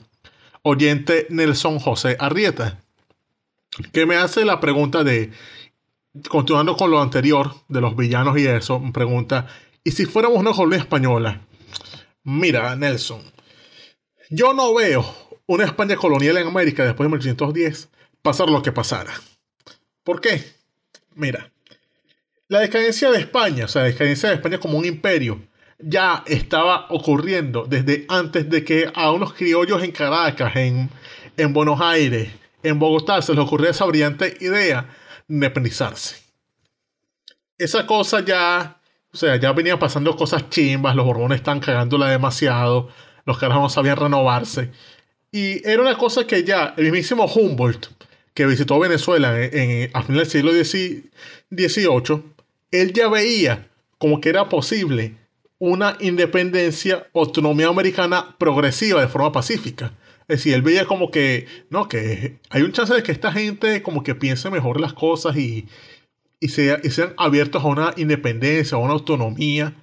oyente 0.62 1.26
Nelson 1.30 1.78
José 1.78 2.16
Arrieta, 2.18 2.78
que 3.92 4.06
me 4.06 4.16
hace 4.16 4.44
la 4.44 4.60
pregunta 4.60 5.04
de, 5.04 5.32
continuando 6.28 6.76
con 6.76 6.90
lo 6.90 7.00
anterior, 7.00 7.52
de 7.68 7.80
los 7.80 7.96
villanos 7.96 8.38
y 8.38 8.46
eso, 8.46 8.80
me 8.80 8.92
pregunta, 8.92 9.46
¿y 9.84 9.90
si 9.90 10.04
fuéramos 10.04 10.38
una 10.38 10.52
colonia 10.52 10.78
española? 10.78 11.40
Mira, 12.24 12.74
Nelson, 12.76 13.22
yo 14.30 14.52
no 14.52 14.74
veo 14.74 15.04
una 15.46 15.64
España 15.64 15.96
colonial 15.96 16.36
en 16.38 16.48
América 16.48 16.84
después 16.84 17.06
de 17.06 17.10
1810 17.10 17.88
pasar 18.22 18.48
lo 18.48 18.62
que 18.62 18.72
pasara. 18.72 19.12
¿Por 20.02 20.20
qué? 20.20 20.44
Mira, 21.14 21.50
la 22.48 22.60
decadencia 22.60 23.10
de 23.10 23.18
España, 23.18 23.66
o 23.66 23.68
sea, 23.68 23.82
la 23.82 23.88
decadencia 23.88 24.28
de 24.28 24.36
España 24.36 24.58
como 24.58 24.78
un 24.78 24.84
imperio, 24.84 25.40
ya 25.78 26.24
estaba 26.26 26.86
ocurriendo 26.90 27.66
desde 27.68 28.06
antes 28.08 28.48
de 28.48 28.64
que 28.64 28.90
a 28.94 29.12
unos 29.12 29.34
criollos 29.34 29.82
en 29.82 29.92
Caracas, 29.92 30.56
en, 30.56 30.90
en 31.36 31.52
Buenos 31.52 31.80
Aires, 31.80 32.30
en 32.62 32.78
Bogotá, 32.78 33.22
se 33.22 33.34
les 33.34 33.44
ocurriera 33.44 33.72
esa 33.72 33.84
brillante 33.84 34.36
idea 34.40 34.88
de 35.28 35.34
independizarse. 35.34 36.16
Esa 37.58 37.86
cosa 37.86 38.24
ya, 38.24 38.80
o 39.12 39.16
sea, 39.16 39.36
ya 39.36 39.52
venían 39.52 39.78
pasando 39.78 40.16
cosas 40.16 40.48
chimbas, 40.50 40.94
los 40.94 41.06
borbones 41.06 41.38
están 41.38 41.60
cagándola 41.60 42.10
demasiado, 42.10 42.90
los 43.24 43.38
carajos 43.38 43.62
no 43.62 43.68
sabían 43.68 43.96
renovarse. 43.96 44.70
Y 45.32 45.66
era 45.68 45.82
una 45.82 45.98
cosa 45.98 46.26
que 46.26 46.44
ya 46.44 46.74
el 46.76 46.84
mismísimo 46.84 47.26
Humboldt, 47.26 47.88
que 48.34 48.46
visitó 48.46 48.78
Venezuela 48.78 49.42
en, 49.42 49.90
a 49.94 50.02
finales 50.02 50.32
del 50.32 50.42
siglo 50.42 50.52
XVIII, 51.50 52.22
él 52.70 52.92
ya 52.92 53.08
veía 53.08 53.68
como 53.98 54.20
que 54.20 54.28
era 54.28 54.48
posible 54.48 55.16
una 55.58 55.96
independencia, 56.00 57.06
autonomía 57.14 57.68
americana 57.68 58.36
progresiva 58.38 59.00
de 59.00 59.08
forma 59.08 59.32
pacífica. 59.32 59.92
Es 60.28 60.38
decir, 60.38 60.54
él 60.54 60.62
veía 60.62 60.86
como 60.86 61.10
que, 61.10 61.46
no, 61.70 61.88
que 61.88 62.38
hay 62.50 62.62
un 62.62 62.72
chance 62.72 62.92
de 62.92 63.02
que 63.02 63.12
esta 63.12 63.32
gente 63.32 63.82
como 63.82 64.02
que 64.02 64.14
piense 64.14 64.50
mejor 64.50 64.80
las 64.80 64.92
cosas 64.92 65.36
y, 65.36 65.68
y, 66.40 66.48
sea, 66.48 66.80
y 66.82 66.90
sean 66.90 67.14
abiertos 67.16 67.62
a 67.62 67.68
una 67.68 67.94
independencia, 67.96 68.76
a 68.76 68.80
una 68.80 68.94
autonomía, 68.94 69.74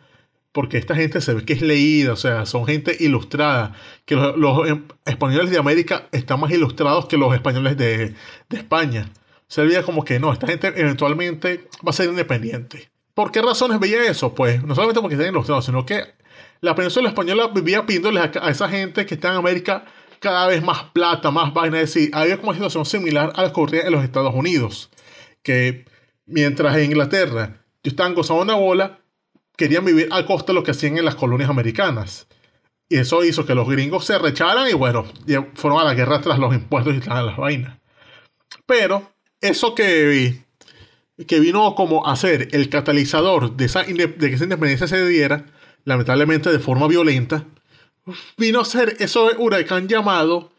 porque 0.51 0.77
esta 0.77 0.95
gente 0.95 1.21
se 1.21 1.33
ve 1.33 1.45
que 1.45 1.53
es 1.53 1.61
leída, 1.61 2.13
o 2.13 2.17
sea, 2.17 2.45
son 2.45 2.65
gente 2.65 2.95
ilustrada, 2.99 3.73
que 4.05 4.15
los, 4.15 4.67
em, 4.69 4.85
españoles 5.05 5.49
de 5.49 5.57
América 5.57 6.09
están 6.11 6.39
más 6.39 6.51
ilustrados 6.51 7.07
que 7.07 7.17
los 7.17 7.33
españoles 7.33 7.77
de, 7.77 8.13
de 8.49 8.57
España 8.57 9.09
se 9.53 9.63
veía 9.63 9.83
como 9.83 10.03
que 10.03 10.19
no, 10.19 10.33
esta 10.33 10.47
gente 10.47 10.73
eventualmente 10.75 11.67
va 11.85 11.91
a 11.91 11.93
ser 11.93 12.09
independiente. 12.09 12.89
¿Por 13.13 13.31
qué 13.31 13.39
razones 13.39 13.79
veía 13.79 14.03
eso? 14.09 14.33
Pues 14.33 14.63
no 14.63 14.73
solamente 14.73 14.99
porque 14.99 15.13
están 15.13 15.29
ilustrados, 15.29 15.65
sino 15.65 15.85
que 15.85 16.01
la 16.61 16.73
península 16.73 17.09
española 17.09 17.49
vivía 17.53 17.85
pidiéndoles 17.85 18.35
a, 18.35 18.49
esa 18.49 18.67
gente 18.67 19.05
que 19.05 19.13
está 19.13 19.29
en 19.29 19.35
América 19.35 19.85
cada 20.23 20.47
vez 20.47 20.63
más 20.63 20.85
plata, 20.93 21.31
más 21.31 21.53
vaina. 21.53 21.81
Es 21.81 21.93
decir, 21.93 22.09
había 22.13 22.37
como 22.37 22.51
una 22.51 22.57
situación 22.57 22.85
similar 22.85 23.33
a 23.35 23.41
la 23.41 23.47
que 23.49 23.51
ocurría 23.51 23.81
en 23.81 23.91
los 23.91 24.05
Estados 24.05 24.33
Unidos. 24.33 24.89
Que 25.43 25.85
mientras 26.25 26.77
en 26.77 26.85
Inglaterra 26.85 27.61
estaban 27.83 28.15
gozando 28.15 28.41
una 28.41 28.55
bola, 28.55 29.01
querían 29.57 29.83
vivir 29.83 30.07
a 30.11 30.25
costa 30.25 30.53
de 30.53 30.53
lo 30.53 30.63
que 30.63 30.71
hacían 30.71 30.97
en 30.97 31.03
las 31.03 31.15
colonias 31.15 31.49
americanas. 31.49 32.27
Y 32.87 32.97
eso 32.97 33.23
hizo 33.25 33.45
que 33.45 33.53
los 33.53 33.67
gringos 33.67 34.05
se 34.05 34.17
recharan 34.17 34.69
y 34.69 34.73
bueno, 34.73 35.05
fueron 35.55 35.81
a 35.81 35.83
la 35.83 35.93
guerra 35.93 36.21
tras 36.21 36.39
los 36.39 36.53
impuestos 36.53 36.95
y 36.95 37.01
tras 37.01 37.25
las 37.25 37.35
vainas. 37.35 37.77
Pero 38.65 39.11
eso 39.41 39.75
que, 39.75 40.37
que 41.27 41.39
vino 41.41 41.75
como 41.75 42.07
a 42.07 42.15
ser 42.15 42.47
el 42.53 42.69
catalizador 42.69 43.57
de, 43.57 43.65
esa 43.65 43.83
de 43.83 44.15
que 44.17 44.33
esa 44.33 44.45
independencia 44.45 44.87
se 44.87 45.05
diera, 45.05 45.47
lamentablemente 45.83 46.49
de 46.49 46.59
forma 46.59 46.87
violenta, 46.87 47.45
vino 48.37 48.61
a 48.61 48.65
ser 48.65 48.97
eso 48.99 49.29
huracán 49.37 49.87
llamado 49.87 50.51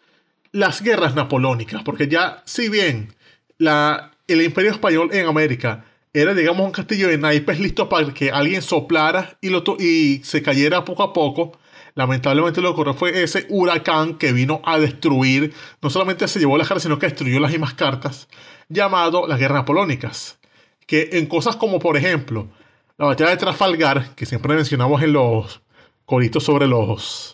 las 0.52 0.82
guerras 0.82 1.14
napoleónicas, 1.14 1.82
porque 1.82 2.08
ya 2.08 2.42
si 2.46 2.68
bien 2.68 3.14
la, 3.58 4.12
el 4.28 4.40
imperio 4.42 4.70
español 4.70 5.10
en 5.12 5.26
América 5.26 5.84
era, 6.12 6.32
digamos, 6.32 6.64
un 6.64 6.72
castillo 6.72 7.08
de 7.08 7.18
naipes 7.18 7.58
listo 7.58 7.88
para 7.88 8.14
que 8.14 8.30
alguien 8.30 8.62
soplara 8.62 9.36
y, 9.40 9.50
lo 9.50 9.64
y 9.80 10.20
se 10.22 10.42
cayera 10.42 10.84
poco 10.84 11.02
a 11.02 11.12
poco, 11.12 11.58
lamentablemente 11.96 12.60
lo 12.60 12.68
que 12.68 12.72
ocurrió 12.74 12.94
fue 12.94 13.22
ese 13.24 13.46
huracán 13.48 14.14
que 14.14 14.32
vino 14.32 14.62
a 14.64 14.78
destruir, 14.78 15.52
no 15.82 15.90
solamente 15.90 16.28
se 16.28 16.38
llevó 16.38 16.56
las 16.56 16.68
cartas, 16.68 16.84
sino 16.84 17.00
que 17.00 17.06
destruyó 17.06 17.40
las 17.40 17.50
mismas 17.50 17.74
cartas, 17.74 18.28
llamado 18.68 19.26
las 19.26 19.40
guerras 19.40 19.62
napoleónicas, 19.62 20.38
que 20.86 21.10
en 21.14 21.26
cosas 21.26 21.56
como 21.56 21.80
por 21.80 21.96
ejemplo 21.96 22.48
la 22.96 23.06
batalla 23.06 23.30
de 23.30 23.36
Trafalgar, 23.36 24.14
que 24.14 24.24
siempre 24.24 24.54
mencionamos 24.54 25.02
en 25.02 25.12
los 25.12 25.62
coritos 26.04 26.44
sobre 26.44 26.68
los, 26.68 27.33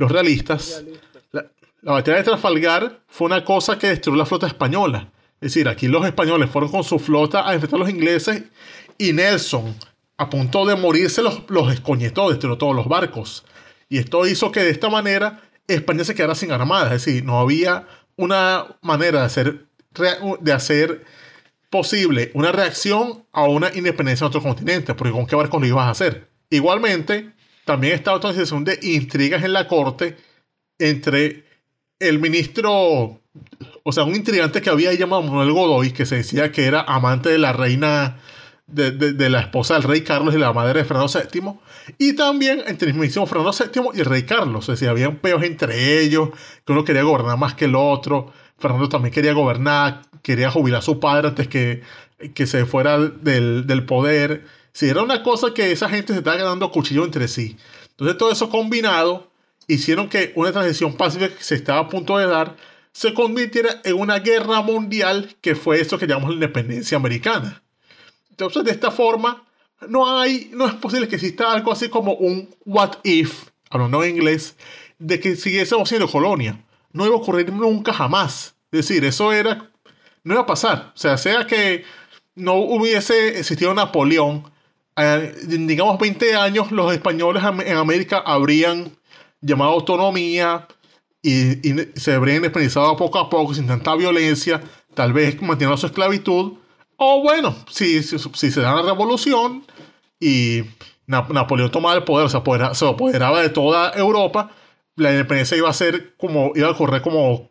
los 0.00 0.10
realistas, 0.10 0.82
la, 1.30 1.44
batalla 1.82 2.16
de 2.16 2.24
Trafalgar 2.24 3.00
fue 3.06 3.26
una 3.26 3.44
cosa 3.44 3.78
que 3.78 3.88
destruyó 3.88 4.16
la 4.16 4.24
flota 4.24 4.46
española. 4.46 5.12
Es 5.42 5.52
decir, 5.52 5.68
aquí 5.68 5.88
los 5.88 6.06
españoles 6.06 6.48
fueron 6.48 6.70
con 6.70 6.84
su 6.84 6.98
flota 6.98 7.46
a 7.46 7.52
enfrentar 7.52 7.76
a 7.76 7.82
los 7.84 7.90
ingleses 7.90 8.44
y 8.96 9.12
Nelson, 9.12 9.76
a 10.16 10.30
punto 10.30 10.64
de 10.64 10.74
morirse, 10.74 11.20
los, 11.20 11.42
los 11.50 11.70
escoñetó, 11.70 12.30
destruyó 12.30 12.56
todos 12.56 12.74
los 12.74 12.88
barcos. 12.88 13.44
Y 13.90 13.98
esto 13.98 14.26
hizo 14.26 14.50
que 14.50 14.60
de 14.60 14.70
esta 14.70 14.88
manera 14.88 15.42
España 15.68 16.02
se 16.02 16.14
quedara 16.14 16.34
sin 16.34 16.50
armada. 16.50 16.94
Es 16.94 17.04
decir, 17.04 17.22
no 17.22 17.38
había 17.38 17.86
una 18.16 18.78
manera 18.80 19.20
de 19.20 19.26
hacer 19.26 19.66
de 20.40 20.52
hacer 20.52 21.04
posible 21.68 22.30
una 22.32 22.52
reacción 22.52 23.26
a 23.32 23.44
una 23.44 23.70
independencia 23.74 24.24
en 24.24 24.28
otro 24.28 24.40
continente, 24.40 24.94
porque 24.94 25.12
con 25.12 25.26
qué 25.26 25.36
barcos 25.36 25.60
lo 25.60 25.66
ibas 25.66 25.88
a 25.88 25.90
hacer. 25.90 26.30
Igualmente, 26.48 27.32
también 27.70 27.94
estaba 27.94 28.16
otra 28.16 28.32
situación 28.32 28.64
de 28.64 28.80
intrigas 28.82 29.44
en 29.44 29.52
la 29.52 29.68
corte 29.68 30.16
entre 30.76 31.44
el 32.00 32.18
ministro, 32.18 33.20
o 33.84 33.92
sea, 33.92 34.02
un 34.02 34.16
intrigante 34.16 34.60
que 34.60 34.70
había 34.70 34.92
llamado 34.92 35.22
Manuel 35.22 35.52
Godoy, 35.52 35.92
que 35.92 36.04
se 36.04 36.16
decía 36.16 36.50
que 36.50 36.64
era 36.64 36.80
amante 36.80 37.28
de 37.28 37.38
la 37.38 37.52
reina, 37.52 38.18
de, 38.66 39.30
la 39.30 39.42
esposa 39.42 39.74
del 39.74 39.84
rey 39.84 40.00
Carlos 40.00 40.34
y 40.34 40.38
la 40.38 40.52
madre 40.52 40.80
de 40.80 40.84
Fernando 40.84 41.12
VII, 41.12 41.60
y 41.96 42.16
también 42.16 42.60
entre 42.66 42.88
el 42.88 42.94
mismísimo 42.94 43.24
Fernando 43.26 43.52
VII 43.52 43.90
y 43.94 44.00
el 44.00 44.06
rey 44.06 44.24
Carlos, 44.24 44.64
es 44.64 44.80
decir, 44.80 44.88
había 44.88 45.08
peos 45.20 45.44
entre 45.44 46.00
ellos, 46.00 46.30
que 46.66 46.72
uno 46.72 46.84
quería 46.84 47.04
gobernar 47.04 47.38
más 47.38 47.54
que 47.54 47.66
el 47.66 47.76
otro, 47.76 48.32
Fernando 48.58 48.88
también 48.88 49.14
quería 49.14 49.32
gobernar, 49.32 50.02
quería 50.22 50.50
jubilar 50.50 50.80
a 50.80 50.82
su 50.82 50.98
padre 50.98 51.28
antes 51.28 51.46
que, 51.46 51.82
que 52.34 52.48
se 52.48 52.66
fuera 52.66 52.98
del, 52.98 53.84
poder. 53.86 54.58
Si 54.72 54.88
era 54.88 55.02
una 55.02 55.22
cosa 55.22 55.52
que 55.54 55.72
esa 55.72 55.88
gente 55.88 56.12
se 56.12 56.20
estaba 56.20 56.36
ganando 56.36 56.70
cuchillo 56.70 57.04
entre 57.04 57.28
sí. 57.28 57.56
Entonces 57.90 58.16
todo 58.16 58.30
eso 58.30 58.48
combinado 58.48 59.30
hicieron 59.66 60.08
que 60.08 60.32
una 60.34 60.52
transición 60.52 60.94
pacífica 60.94 61.34
que 61.34 61.42
se 61.42 61.54
estaba 61.54 61.80
a 61.80 61.88
punto 61.88 62.18
de 62.18 62.26
dar 62.26 62.56
se 62.92 63.14
convirtiera 63.14 63.80
en 63.84 63.94
una 63.98 64.18
guerra 64.18 64.62
mundial 64.62 65.36
que 65.40 65.54
fue 65.54 65.80
eso 65.80 65.98
que 65.98 66.06
llamamos 66.06 66.30
la 66.30 66.34
independencia 66.34 66.96
americana. 66.96 67.62
Entonces 68.30 68.64
de 68.64 68.70
esta 68.70 68.90
forma 68.90 69.44
no 69.88 70.18
hay, 70.18 70.50
no 70.52 70.66
es 70.66 70.74
posible 70.74 71.08
que 71.08 71.16
exista 71.16 71.52
algo 71.52 71.72
así 71.72 71.88
como 71.88 72.14
un 72.14 72.48
what 72.64 72.98
if, 73.04 73.44
hablando 73.70 74.02
en 74.02 74.16
inglés, 74.16 74.56
de 74.98 75.20
que 75.20 75.36
siguiésemos 75.36 75.88
siendo 75.88 76.08
colonia 76.08 76.58
no 76.92 77.06
iba 77.06 77.14
a 77.14 77.18
ocurrir 77.18 77.52
nunca 77.52 77.92
jamás. 77.92 78.54
Es 78.72 78.88
decir, 78.88 79.04
eso 79.04 79.32
era, 79.32 79.70
no 80.24 80.34
iba 80.34 80.42
a 80.42 80.46
pasar. 80.46 80.92
O 80.94 80.98
sea, 80.98 81.16
sea 81.16 81.46
que 81.46 81.84
no 82.34 82.54
hubiese 82.54 83.38
existido 83.38 83.74
Napoleón, 83.74 84.49
digamos 85.46 85.98
20 85.98 86.34
años, 86.34 86.70
los 86.70 86.92
españoles 86.92 87.42
en 87.64 87.76
América 87.76 88.22
habrían 88.24 88.92
llamado 89.40 89.72
autonomía 89.72 90.66
y, 91.22 91.56
se 91.94 92.14
habrían 92.14 92.38
independizado 92.38 92.96
poco 92.96 93.18
a 93.18 93.28
poco 93.28 93.54
sin 93.54 93.66
tanta 93.66 93.94
violencia, 93.94 94.62
tal 94.94 95.12
vez 95.12 95.40
manteniendo 95.40 95.76
su 95.76 95.86
esclavitud. 95.86 96.54
O 96.96 97.22
bueno, 97.22 97.54
si, 97.70 98.02
si, 98.02 98.50
se 98.50 98.60
da 98.60 98.74
la 98.74 98.82
revolución 98.82 99.64
y 100.18 100.62
Napoleón 101.06 101.70
tomaba 101.70 101.94
el 101.94 102.04
poder, 102.04 102.28
se 102.30 102.36
apoderaba, 102.36 102.74
se 102.74 102.86
apoderaba 102.86 103.42
de 103.42 103.48
toda 103.48 103.92
Europa, 103.92 104.50
la 104.96 105.10
independencia 105.10 105.56
iba 105.56 105.70
a 105.70 105.74
ser 105.74 106.14
como, 106.16 106.52
iba 106.54 106.68
a 106.68 106.76
correr 106.76 107.00
como 107.00 107.50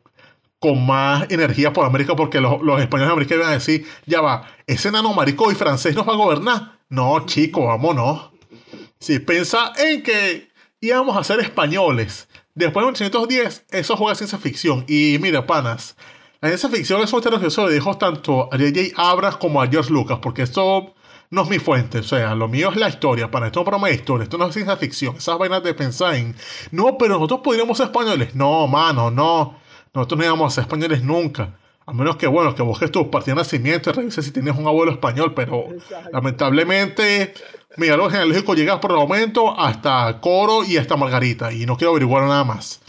con 0.59 0.85
más 0.85 1.25
energía 1.31 1.73
por 1.73 1.85
América 1.85 2.15
porque 2.15 2.41
los, 2.41 2.53
españoles 2.79 3.07
de 3.07 3.13
América 3.13 3.35
iban 3.35 3.49
a 3.49 3.53
decir, 3.53 3.88
ya 4.05 4.21
va, 4.21 4.45
ese 4.67 4.91
nano 4.91 5.13
marico 5.13 5.51
y 5.51 5.55
francés 5.55 5.95
nos 5.95 6.07
va 6.07 6.13
a 6.13 6.17
gobernar. 6.17 6.78
No, 6.89 7.25
chico, 7.28 7.65
vámonos. 7.67 8.32
Si 8.99 9.19
pensa 9.19 9.73
en 9.78 10.02
que 10.02 10.49
íbamos 10.82 11.15
a 11.15 11.23
ser 11.23 11.39
españoles, 11.39 12.28
después 12.56 12.84
de 12.84 12.88
1810, 12.88 13.65
eso 13.69 13.95
juega 13.95 14.15
ciencia 14.15 14.39
ficción. 14.39 14.86
Y 14.88 15.17
mira, 15.21 15.45
panas, 15.45 15.95
la 16.41 16.49
ciencia 16.49 16.69
ficción 16.69 17.02
es 17.02 17.13
un 17.13 17.21
se 17.21 17.62
le 17.62 17.73
dijo 17.73 17.95
tanto 17.97 18.49
a 18.52 18.58
J.J. 18.58 18.93
Abras 18.95 19.38
como 19.38 19.62
a 19.62 19.67
George 19.67 19.91
Lucas, 19.91 20.19
porque 20.19 20.41
esto 20.41 20.95
no 21.30 21.43
es 21.43 21.49
mi 21.49 21.60
fuente, 21.60 21.99
o 21.99 22.04
sea, 22.04 22.34
lo 22.34 22.47
mío 22.47 22.69
es 22.71 22.75
la 22.75 22.89
historia, 22.89 23.30
para 23.30 23.45
esto 23.45 23.60
es 23.60 23.62
un 23.62 23.65
programa 23.65 23.89
de 23.89 23.95
historia, 23.95 24.23
esto 24.23 24.39
no 24.39 24.47
es 24.47 24.54
ciencia 24.54 24.75
ficción, 24.78 25.17
esas 25.17 25.38
vainas 25.38 25.62
de 25.62 25.75
pensar 25.75 26.15
en, 26.15 26.36
no, 26.71 26.97
pero 26.97 27.15
nosotros 27.15 27.41
podríamos 27.43 27.78
ser 27.78 27.88
españoles, 27.88 28.34
no, 28.34 28.65
mano, 28.67 29.12
no, 29.12 29.60
nosotros 29.93 30.17
no 30.17 30.25
íbamos 30.25 30.52
a 30.52 30.56
ser 30.56 30.63
españoles 30.63 31.04
nunca, 31.04 31.60
a 31.89 31.93
menos 31.93 32.17
que, 32.17 32.28
bueno, 32.28 32.54
que 32.54 32.62
busques 32.62 32.91
tu 32.91 33.10
partida 33.10 33.34
de 33.34 33.41
nacimiento 33.41 33.89
y 33.89 33.93
revises 33.93 34.23
si 34.23 34.32
tienes 34.32 34.56
un 34.56 34.67
abuelo 34.67 34.91
español, 34.91 35.34
pero 35.34 35.65
lamentablemente 36.12 37.34
mi 37.78 37.88
árbol 37.88 38.12
genealógico 38.12 38.54
llega 38.54 38.80
por 38.80 38.91
el 38.91 38.97
momento 38.97 39.60
hasta 39.60 40.19
Coro 40.21 40.63
y 40.63 40.78
hasta 40.78 40.95
Margarita, 40.97 41.52
y 41.52 41.65
no 41.65 41.78
quiero 41.78 41.91
averiguar 41.91 42.25
nada 42.25 42.43
más. 42.43 42.80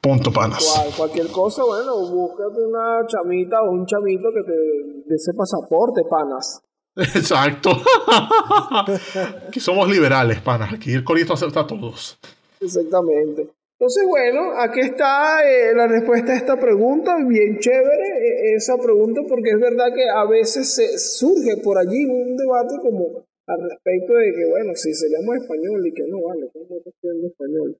Punto, 0.00 0.32
panas. 0.32 0.94
cualquier 0.96 1.28
cosa, 1.32 1.64
bueno, 1.64 1.96
búscate 1.96 2.60
una 2.60 3.04
chamita 3.08 3.56
o 3.62 3.72
un 3.72 3.86
chamito 3.86 4.28
que 4.32 4.42
te 4.44 4.52
dé 4.52 5.16
ese 5.16 5.32
pasaporte, 5.32 6.02
panas. 6.08 6.60
Exacto. 6.96 7.70
Aquí 9.48 9.58
somos 9.58 9.88
liberales, 9.88 10.40
panas. 10.42 10.74
Aquí 10.74 10.92
el 10.92 11.02
corito 11.02 11.32
acepta 11.32 11.60
a 11.60 11.66
todos. 11.66 12.20
Exactamente. 12.60 13.50
Entonces, 13.78 14.04
bueno, 14.06 14.52
aquí 14.56 14.80
está 14.80 15.42
eh, 15.42 15.74
la 15.74 15.88
respuesta 15.88 16.32
a 16.32 16.36
esta 16.36 16.58
pregunta, 16.58 17.16
bien 17.26 17.58
chévere 17.58 18.06
eh, 18.18 18.54
esa 18.54 18.76
pregunta, 18.78 19.20
porque 19.28 19.50
es 19.50 19.60
verdad 19.60 19.92
que 19.94 20.08
a 20.08 20.24
veces 20.26 20.74
se 20.74 20.96
surge 20.96 21.56
por 21.62 21.76
allí 21.78 22.04
un 22.06 22.36
debate 22.36 22.76
como 22.80 23.26
al 23.46 23.58
respecto 23.68 24.14
de 24.14 24.32
que, 24.32 24.48
bueno, 24.48 24.72
si 24.74 24.94
se 24.94 25.08
llama 25.08 25.36
español 25.36 25.86
y 25.86 25.92
que 25.92 26.06
no 26.08 26.22
vale, 26.22 26.48
¿cómo 26.52 26.76
está 26.76 27.08
español? 27.26 27.76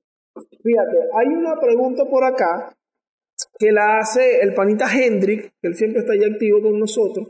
Fíjate, 0.61 0.97
hay 1.13 1.27
una 1.27 1.59
pregunta 1.59 2.03
por 2.05 2.25
acá 2.25 2.75
que 3.57 3.71
la 3.71 3.99
hace 3.99 4.41
el 4.41 4.53
panita 4.53 4.85
Hendrik, 4.91 5.53
que 5.61 5.67
él 5.67 5.75
siempre 5.75 6.01
está 6.01 6.13
ahí 6.13 6.23
activo 6.23 6.61
con 6.61 6.77
nosotros, 6.77 7.29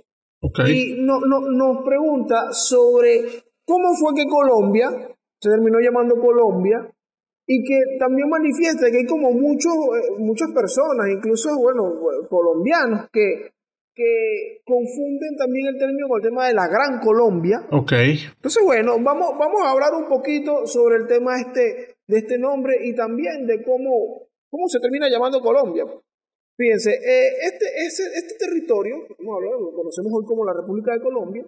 y 0.67 0.95
no, 0.99 1.19
nos 1.19 1.85
pregunta 1.85 2.51
sobre 2.51 3.25
cómo 3.65 3.93
fue 3.93 4.13
que 4.15 4.27
Colombia 4.27 4.89
se 5.39 5.49
terminó 5.49 5.79
llamando 5.79 6.19
Colombia 6.19 6.89
y 7.47 7.63
que 7.63 7.97
también 7.99 8.29
manifiesta 8.29 8.89
que 8.89 8.97
hay 8.97 9.05
como 9.05 9.31
muchos, 9.31 9.73
eh, 9.73 10.13
muchas 10.17 10.51
personas, 10.51 11.07
incluso, 11.09 11.49
bueno, 11.57 11.83
colombianos, 12.29 13.07
que, 13.11 13.51
que 13.93 14.61
confunden 14.65 15.37
también 15.37 15.67
el 15.67 15.77
término 15.77 16.07
con 16.07 16.19
el 16.19 16.27
tema 16.27 16.47
de 16.47 16.53
la 16.53 16.67
Gran 16.67 16.99
Colombia. 16.99 17.67
Ok. 17.71 17.91
Entonces, 18.35 18.63
bueno, 18.63 18.97
vamos, 19.01 19.37
vamos 19.37 19.61
a 19.61 19.71
hablar 19.71 19.93
un 19.93 20.07
poquito 20.07 20.65
sobre 20.65 20.97
el 20.97 21.07
tema 21.07 21.39
este, 21.39 21.97
de 22.07 22.17
este 22.17 22.37
nombre 22.39 22.77
y 22.83 22.95
también 22.95 23.45
de 23.45 23.63
cómo, 23.63 24.27
cómo 24.49 24.67
se 24.67 24.79
termina 24.79 25.07
llamando 25.07 25.39
Colombia. 25.39 25.85
Fíjense, 26.57 26.91
eh, 26.91 27.29
este, 27.43 27.65
este, 27.85 28.03
este 28.15 28.35
territorio, 28.39 28.95
lo 29.19 29.71
conocemos 29.75 30.11
hoy 30.13 30.25
como 30.25 30.45
la 30.45 30.53
República 30.53 30.93
de 30.93 31.01
Colombia, 31.01 31.45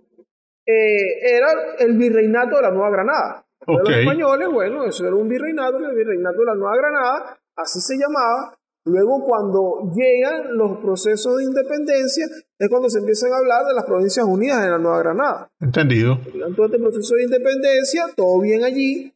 eh, 0.65 1.35
era 1.37 1.47
el 1.79 1.97
virreinato 1.97 2.57
de 2.57 2.61
la 2.61 2.71
Nueva 2.71 2.91
Granada. 2.91 3.46
Los 3.65 3.89
españoles, 3.89 4.47
bueno, 4.51 4.85
eso 4.85 5.05
era 5.05 5.15
un 5.15 5.27
virreinato, 5.27 5.77
el 5.77 5.95
virreinato 5.95 6.39
de 6.39 6.45
la 6.45 6.55
Nueva 6.55 6.75
Granada, 6.77 7.37
así 7.55 7.79
se 7.81 7.97
llamaba. 7.97 8.57
Luego, 8.85 9.25
cuando 9.25 9.91
llegan 9.93 10.55
los 10.55 10.77
procesos 10.77 11.37
de 11.37 11.43
independencia, 11.43 12.25
es 12.57 12.69
cuando 12.69 12.89
se 12.89 12.99
empiezan 12.99 13.33
a 13.33 13.37
hablar 13.37 13.65
de 13.65 13.73
las 13.73 13.83
Provincias 13.83 14.25
Unidas 14.25 14.63
de 14.63 14.69
la 14.69 14.77
Nueva 14.77 14.99
Granada. 14.99 15.51
Entendido. 15.59 16.19
Todo 16.55 16.67
este 16.67 16.79
proceso 16.79 17.15
de 17.15 17.23
independencia, 17.23 18.05
todo 18.15 18.39
bien 18.39 18.63
allí. 18.63 19.13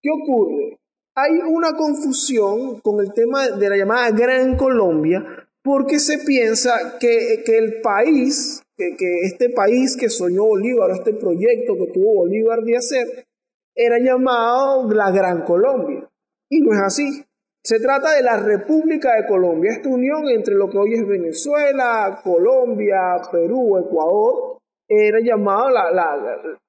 ¿Qué 0.00 0.08
ocurre? 0.10 0.80
hay 1.14 1.38
una 1.46 1.76
confusión 1.76 2.80
con 2.80 3.00
el 3.00 3.12
tema 3.12 3.48
de 3.48 3.68
la 3.68 3.76
llamada 3.76 4.10
Gran 4.10 4.56
Colombia 4.56 5.24
porque 5.62 5.98
se 5.98 6.18
piensa 6.18 6.98
que, 6.98 7.42
el 7.46 7.80
país, 7.82 8.62
que, 8.76 8.94
este 9.24 9.50
país 9.50 9.96
que 9.96 10.08
soñó 10.08 10.44
Bolívar, 10.44 10.90
este 10.90 11.12
proyecto 11.12 11.74
que 11.74 11.92
tuvo 11.92 12.14
Bolívar 12.14 12.62
de 12.62 12.76
hacer, 12.76 13.26
era 13.74 13.98
llamado 13.98 14.88
la 14.92 15.10
Gran 15.10 15.42
Colombia. 15.42 16.08
Y 16.50 16.60
no 16.60 16.72
es 16.72 16.80
así. 16.80 17.24
Se 17.62 17.78
trata 17.78 18.12
de 18.12 18.22
la 18.22 18.38
República 18.38 19.14
de 19.16 19.26
Colombia, 19.26 19.72
esta 19.72 19.90
unión 19.90 20.28
entre 20.28 20.54
lo 20.54 20.70
que 20.70 20.78
hoy 20.78 20.94
es 20.94 21.06
Venezuela, 21.06 22.20
Colombia, 22.24 23.20
Perú, 23.30 23.76
Ecuador, 23.78 24.58
era 24.88 25.18
llamado 25.22 25.68
la, 25.70 25.90
la, 25.92 26.16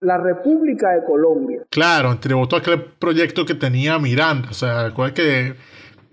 la, 0.02 0.18
República 0.18 0.92
de 0.92 1.06
Colombia. 1.06 1.64
Claro, 1.72 2.20
tributó 2.20 2.58
aquel 2.58 2.84
proyecto 3.00 3.46
que 3.46 3.56
tenía 3.56 3.98
Miranda. 3.98 4.50
O 4.52 4.54
sea, 4.54 4.90
recuerda 4.90 5.14
que 5.14 5.56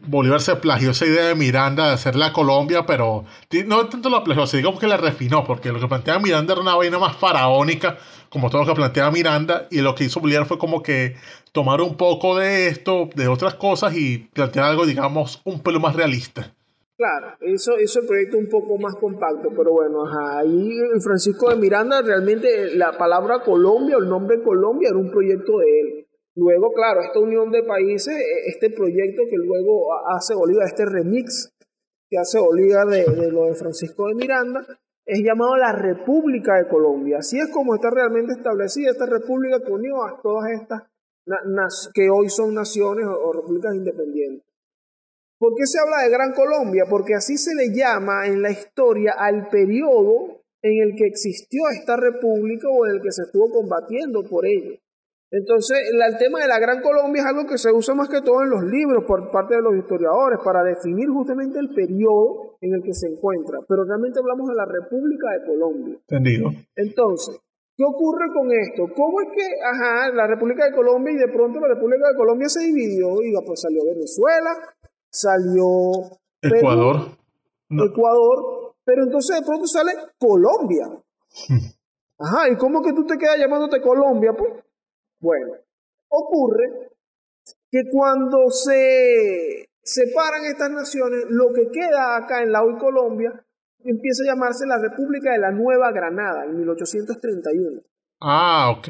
Bolívar 0.07 0.41
se 0.41 0.57
plagió 0.57 0.91
esa 0.91 1.07
idea 1.07 1.27
de 1.27 1.35
Miranda 1.35 1.89
de 1.89 1.95
hacer 1.95 2.17
la 2.17 2.33
Colombia, 2.33 2.87
pero 2.87 3.25
no 3.67 3.89
tanto 3.89 4.09
la 4.09 4.23
plagió, 4.25 4.47
sino 4.47 4.59
digamos 4.59 4.81
que 4.81 4.87
la 4.87 4.97
refinó, 4.97 5.45
porque 5.45 5.73
lo 5.73 5.81
que 5.81 5.89
planteaba 5.89 6.21
Miranda 6.21 6.53
era 6.53 6.63
una 6.63 6.77
vaina 6.77 6.99
más 6.99 7.17
faraónica, 7.17 7.99
como 8.29 8.49
todo 8.49 8.63
lo 8.63 8.69
que 8.69 8.75
planteaba 8.75 9.11
Miranda, 9.11 9.67
y 9.71 9.81
lo 9.81 9.95
que 9.95 10.05
hizo 10.05 10.21
Bolívar 10.21 10.47
fue 10.47 10.59
como 10.59 10.83
que 10.83 11.17
tomar 11.53 11.81
un 11.81 11.97
poco 11.97 12.39
de 12.39 12.69
esto, 12.69 13.11
de 13.15 13.29
otras 13.29 13.55
cosas, 13.55 13.97
y 13.97 14.19
plantear 14.33 14.67
algo, 14.67 14.87
digamos, 14.87 15.41
un 15.45 15.61
pelo 15.61 15.81
más 15.81 15.97
realista. 15.97 16.55
Claro, 16.97 17.37
hizo, 17.43 17.79
hizo 17.79 18.01
el 18.01 18.07
proyecto 18.07 18.39
un 18.39 18.49
poco 18.49 18.77
más 18.77 18.97
compacto, 18.97 19.51
pero 19.57 19.71
bueno, 19.73 20.03
ahí 20.37 20.69
Francisco 21.01 21.49
de 21.49 21.55
Miranda 21.55 22.03
realmente 22.03 22.75
la 22.75 22.99
palabra 22.99 23.41
Colombia, 23.45 23.99
el 24.01 24.09
nombre 24.09 24.43
Colombia 24.43 24.89
era 24.89 24.99
un 24.99 25.09
proyecto 25.09 25.59
de 25.59 25.81
él. 25.81 26.08
Luego, 26.39 26.73
claro, 26.73 27.01
esta 27.01 27.19
unión 27.19 27.51
de 27.51 27.65
países, 27.65 28.15
e, 28.15 28.49
este 28.49 28.71
proyecto 28.71 29.23
que 29.29 29.37
luego 29.37 29.89
hace 30.07 30.35
Bolívar, 30.35 30.69
este 30.69 30.87
remix 30.87 31.53
que 32.09 32.17
hace 32.17 32.39
Bolívar 32.39 32.87
de, 32.87 33.33
lo 33.33 33.47
de 33.47 33.55
Francisco 33.55 34.07
de 34.07 34.15
Miranda, 34.15 34.65
es 35.05 35.21
llamado 35.21 35.57
la 35.57 35.73
República 35.73 36.55
de 36.57 36.69
Colombia. 36.69 37.19
Así 37.19 37.41
es 37.41 37.49
como 37.49 37.75
está 37.75 37.91
realmente 37.91 38.35
establecida 38.35 38.91
esta 38.91 39.07
república 39.07 39.61
que 39.65 39.73
unió 39.73 40.05
a 40.05 40.21
todas 40.23 40.53
estas 40.53 40.83
que 41.93 42.09
hoy 42.09 42.31
son 42.31 42.55
naciones 42.55 43.05
o 43.05 43.33
repúblicas 43.33 43.75
independientes. 43.75 44.47
¿Por 45.39 45.55
qué 45.57 45.67
se 45.67 45.81
habla 45.81 46.05
de 46.05 46.11
Gran 46.11 46.33
Colombia? 46.33 46.85
Porque 46.89 47.15
así 47.15 47.37
se 47.37 47.55
le 47.55 47.75
llama 47.75 48.27
en 48.27 48.43
la 48.43 48.51
historia 48.51 49.15
al 49.19 49.49
periodo 49.49 50.41
en 50.63 50.83
el 50.83 50.97
que 50.97 51.07
existió 51.07 51.63
esta 51.69 51.97
república 51.97 52.69
o 52.69 52.87
en 52.87 52.97
el 52.97 53.03
que 53.03 53.13
se 53.13 53.23
estuvo 53.23 53.51
combatiendo 53.51 54.23
por 54.23 54.47
ello. 54.47 54.79
Entonces, 55.31 55.77
el 55.93 56.19
tema 56.19 56.41
de 56.41 56.49
la 56.49 56.59
Gran 56.59 56.81
Colombia 56.81 57.21
es 57.21 57.29
algo 57.29 57.47
que 57.47 57.59
se 57.59 57.71
usa 57.71 57.95
más 57.95 58.09
que 58.09 58.23
todo 58.23 58.43
en 58.43 58.51
los 58.51 58.65
libros 58.65 59.05
por 59.07 59.31
parte 59.31 59.57
de 59.57 59.63
los 59.63 59.77
historiadores 59.77 60.41
para 60.43 60.63
definir 60.63 61.09
justamente 61.11 61.59
el 61.59 61.69
periodo 61.75 62.57
en 62.63 62.75
el 62.75 62.83
que 62.83 62.95
se 62.95 63.09
encuentra. 63.09 63.61
Pero 63.69 63.85
realmente 63.85 64.21
hablamos 64.21 64.49
de 64.49 64.55
la 64.55 64.65
República 64.65 65.29
de 65.37 65.47
Colombia. 65.47 65.99
Entendido. 66.09 66.49
Entonces, 66.75 67.39
¿qué 67.77 67.85
ocurre 67.85 68.33
con 68.33 68.51
esto? 68.53 68.89
¿Cómo 68.97 69.21
es 69.21 69.29
que, 69.37 69.45
ajá, 69.61 70.11
la 70.15 70.27
República 70.27 70.65
de 70.65 70.75
Colombia 70.75 71.13
y 71.13 71.19
de 71.19 71.29
pronto 71.29 71.61
la 71.61 71.75
República 71.75 72.09
de 72.09 72.17
Colombia 72.17 72.49
se 72.49 72.65
dividió 72.65 73.21
y 73.21 73.35
pues 73.45 73.61
salió 73.61 73.85
Venezuela, 73.85 74.57
salió 75.11 76.09
Ecuador. 76.41 77.19
Ecuador, 77.69 78.75
pero 78.83 79.05
entonces 79.05 79.41
de 79.41 79.45
pronto 79.45 79.67
sale 79.67 79.93
Colombia. 80.19 80.87
Hmm. 81.49 81.79
Ajá, 82.21 82.49
¿y 82.49 82.57
cómo 82.57 82.81
que 82.83 82.95
tú 82.95 83.05
te 83.05 83.19
quedas 83.19 83.39
llamándote 83.39 83.83
Colombia? 83.83 84.33
Pues? 84.33 84.53
Bueno, 85.21 85.55
ocurre 86.09 86.91
que 87.71 87.83
cuando 87.91 88.51
se 88.51 89.69
separan 89.83 90.45
estas 90.45 90.71
naciones, 90.71 91.25
lo 91.29 91.53
que 91.53 91.71
queda 91.71 92.17
acá 92.17 92.43
en 92.43 92.53
la 92.53 92.63
hoy 92.63 92.77
Colombia 92.79 93.33
empieza 93.85 94.23
a 94.25 94.35
llamarse 94.35 94.67
la 94.67 94.79
República 94.79 95.33
de 95.33 95.39
la 95.39 95.51
Nueva 95.51 95.91
Granada 95.93 96.45
en 96.45 96.57
1831. 96.57 97.81
Ah, 98.21 98.75
ok 98.77 98.89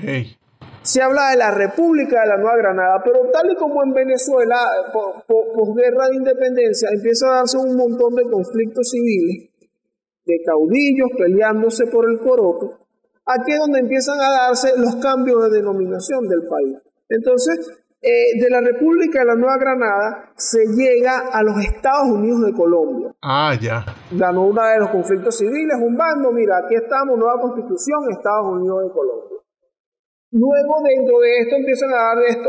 se 0.82 1.02
habla 1.02 1.30
de 1.30 1.36
la 1.36 1.50
República 1.50 2.22
de 2.22 2.28
la 2.28 2.36
Nueva 2.38 2.56
Granada, 2.56 3.02
pero 3.04 3.30
tal 3.30 3.52
y 3.52 3.56
como 3.56 3.82
en 3.82 3.92
Venezuela, 3.92 4.56
posguerra 5.26 6.08
de 6.08 6.16
independencia, 6.16 6.88
empieza 6.90 7.28
a 7.28 7.36
darse 7.40 7.58
un 7.58 7.76
montón 7.76 8.14
de 8.14 8.22
conflictos 8.22 8.88
civiles, 8.90 9.50
de 10.24 10.34
caudillos 10.46 11.10
peleándose 11.18 11.88
por 11.88 12.10
el 12.10 12.18
coroto, 12.20 12.87
aquí 13.28 13.52
es 13.52 13.58
donde 13.58 13.80
empiezan 13.80 14.20
a 14.20 14.30
darse 14.30 14.72
los 14.76 14.96
cambios 14.96 15.42
de 15.44 15.58
denominación 15.58 16.28
del 16.28 16.48
país. 16.48 16.78
Entonces, 17.08 17.70
eh, 18.00 18.38
de 18.40 18.48
la 18.48 18.60
República 18.60 19.20
de 19.20 19.26
la 19.26 19.34
Nueva 19.34 19.58
Granada 19.58 20.32
se 20.36 20.64
llega 20.66 21.28
a 21.32 21.42
los 21.42 21.58
Estados 21.64 22.08
Unidos 22.08 22.46
de 22.46 22.52
Colombia. 22.52 23.14
Ah, 23.22 23.54
ya. 23.60 23.84
Ganó 24.12 24.46
uno 24.46 24.62
de 24.64 24.78
los 24.78 24.90
conflictos 24.90 25.36
civiles, 25.36 25.76
un 25.82 25.96
bando, 25.96 26.30
mira, 26.32 26.58
aquí 26.64 26.76
estamos, 26.76 27.18
nueva 27.18 27.40
constitución, 27.40 27.98
Estados 28.10 28.52
Unidos 28.52 28.84
de 28.84 28.92
Colombia. 28.92 29.38
Luego, 30.30 30.74
dentro 30.84 31.18
de 31.20 31.38
esto, 31.40 31.56
empiezan 31.56 31.90
a 31.90 31.96
dar 31.96 32.18
esto, 32.28 32.48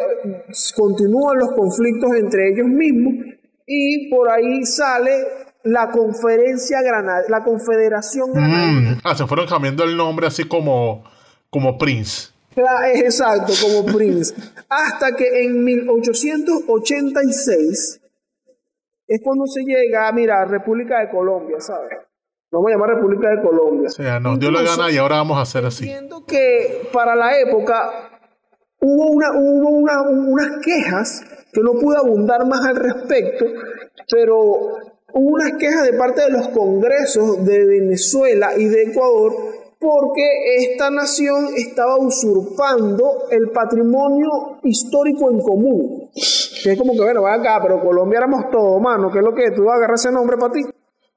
continúan 0.76 1.40
los 1.40 1.52
conflictos 1.54 2.12
entre 2.16 2.50
ellos 2.50 2.68
mismos 2.68 3.14
y 3.66 4.10
por 4.10 4.30
ahí 4.30 4.66
sale 4.66 5.49
la 5.64 5.92
conferencia 5.92 6.82
Granada, 6.82 7.24
la 7.30 7.44
confederación 7.44 8.34
Granada. 8.34 8.68
Mm. 8.68 9.02
Ah, 9.04 9.14
se 9.16 9.28
fueron 9.28 9.46
cambiando 9.48 9.84
el 9.84 9.98
nombre 9.98 10.28
así 10.28 10.46
como, 10.46 11.04
como 11.50 11.78
Prince. 11.78 12.30
Exacto, 12.96 13.54
como 13.62 13.86
Prince. 13.86 14.34
Hasta 14.70 15.16
que 15.16 15.46
en 15.46 15.64
1886 15.64 18.02
es 19.08 19.22
cuando 19.24 19.46
se 19.48 19.64
llega, 19.64 20.12
mira, 20.12 20.44
República 20.46 21.00
de 21.00 21.10
Colombia, 21.10 21.60
¿sabes? 21.60 21.98
Vamos 22.52 22.70
a 22.70 22.74
llamar 22.74 22.90
República 22.96 23.30
de 23.30 23.42
Colombia. 23.42 23.88
O 23.88 23.92
sea, 23.92 24.20
nos 24.20 24.38
dio 24.40 24.52
la 24.52 24.64
gana 24.64 24.92
y 24.92 24.98
ahora 24.98 25.16
vamos 25.18 25.38
a 25.38 25.42
hacer 25.42 25.66
así. 25.66 25.86
Entiendo 25.86 26.26
que 26.26 26.90
para 26.92 27.16
la 27.16 27.40
época 27.40 28.10
hubo, 28.80 29.12
una, 29.12 29.32
hubo 29.34 29.70
una, 29.70 30.02
unas 30.02 30.58
quejas 30.64 31.24
que 31.54 31.62
no 31.62 31.74
pude 31.74 31.98
abundar 31.98 32.48
más 32.48 32.66
al 32.66 32.76
respecto, 32.76 33.46
pero 34.10 34.80
hubo 35.14 35.30
unas 35.30 35.54
quejas 35.58 35.84
de 35.84 35.94
parte 35.94 36.22
de 36.22 36.32
los 36.32 36.50
congresos 36.50 37.46
de 37.46 37.66
Venezuela 37.66 38.52
y 38.58 38.66
de 38.66 38.84
Ecuador 38.84 39.34
porque 39.80 40.24
esta 40.58 40.90
nación 40.90 41.50
estaba 41.56 41.98
usurpando 41.98 43.30
el 43.32 43.50
patrimonio 43.52 44.60
histórico 44.64 45.32
en 45.32 45.40
común. 45.40 46.10
Que 46.64 46.74
es 46.74 46.78
como 46.78 46.94
que, 46.94 47.00
bueno, 47.00 47.22
va 47.22 47.36
acá, 47.36 47.60
pero 47.62 47.82
Colombia 47.82 48.18
éramos 48.18 48.52
todos, 48.52 48.82
mano, 48.82 49.10
¿qué 49.10 49.20
es 49.20 49.24
lo 49.24 49.34
que 49.34 49.52
tú 49.52 49.64
vas 49.64 49.76
a 49.76 49.78
agarrar 49.78 49.96
ese 49.96 50.12
nombre 50.12 50.38
para 50.38 50.52
ti? 50.52 50.66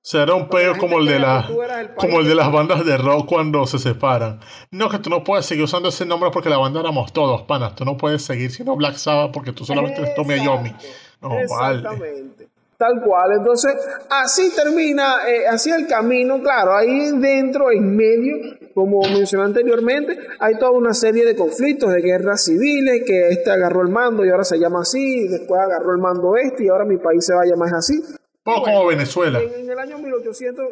Será 0.00 0.34
un 0.34 0.48
peo 0.48 0.76
como 0.78 0.98
el 0.98 1.06
de 1.06 1.20
la, 1.20 1.48
como 1.96 2.20
el 2.20 2.28
de 2.28 2.34
las 2.34 2.50
bandas 2.50 2.84
de 2.84 2.96
rock 2.96 3.28
cuando 3.28 3.66
se 3.66 3.78
separan. 3.78 4.40
No, 4.72 4.88
que 4.88 4.98
tú 4.98 5.10
no 5.10 5.22
puedes 5.22 5.46
seguir 5.46 5.64
usando 5.64 5.90
ese 5.90 6.04
nombre 6.04 6.30
porque 6.32 6.50
la 6.50 6.58
banda 6.58 6.80
éramos 6.80 7.12
todos, 7.12 7.42
panas. 7.42 7.76
Tú 7.76 7.84
no 7.84 7.96
puedes 7.96 8.24
seguir 8.24 8.50
siendo 8.50 8.74
Black 8.74 8.96
Sabbath 8.96 9.30
porque 9.32 9.52
tú 9.52 9.64
solamente 9.64 10.00
eres 10.00 10.14
Tommy 10.16 10.44
Yomi. 10.44 10.74
No, 11.20 11.38
Exactamente. 11.38 12.48
Tal 12.76 13.00
cual. 13.00 13.32
Entonces, 13.38 13.76
así 14.10 14.50
termina, 14.54 15.28
eh, 15.28 15.46
así 15.46 15.70
el 15.70 15.86
camino. 15.86 16.40
Claro, 16.40 16.74
ahí 16.74 17.12
dentro, 17.18 17.70
en 17.70 17.96
medio, 17.96 18.36
como 18.74 19.00
mencioné 19.02 19.44
anteriormente, 19.44 20.18
hay 20.40 20.58
toda 20.58 20.72
una 20.72 20.92
serie 20.92 21.24
de 21.24 21.36
conflictos, 21.36 21.92
de 21.92 22.00
guerras 22.00 22.44
civiles, 22.44 23.02
que 23.06 23.28
este 23.28 23.50
agarró 23.50 23.82
el 23.82 23.88
mando 23.88 24.24
y 24.24 24.30
ahora 24.30 24.44
se 24.44 24.58
llama 24.58 24.80
así, 24.82 25.28
después 25.28 25.60
agarró 25.60 25.92
el 25.92 25.98
mando 25.98 26.34
este 26.36 26.64
y 26.64 26.68
ahora 26.68 26.84
mi 26.84 26.96
país 26.96 27.24
se 27.24 27.34
va 27.34 27.42
a 27.42 27.46
llamar 27.46 27.74
así. 27.74 28.02
Poco 28.42 28.62
como 28.62 28.86
Venezuela. 28.86 29.40
En, 29.40 29.70
el 29.70 29.78
año 29.78 29.98
1800, 29.98 30.66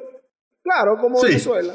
claro, 0.63 0.97
como 1.01 1.23
Venezuela. 1.23 1.73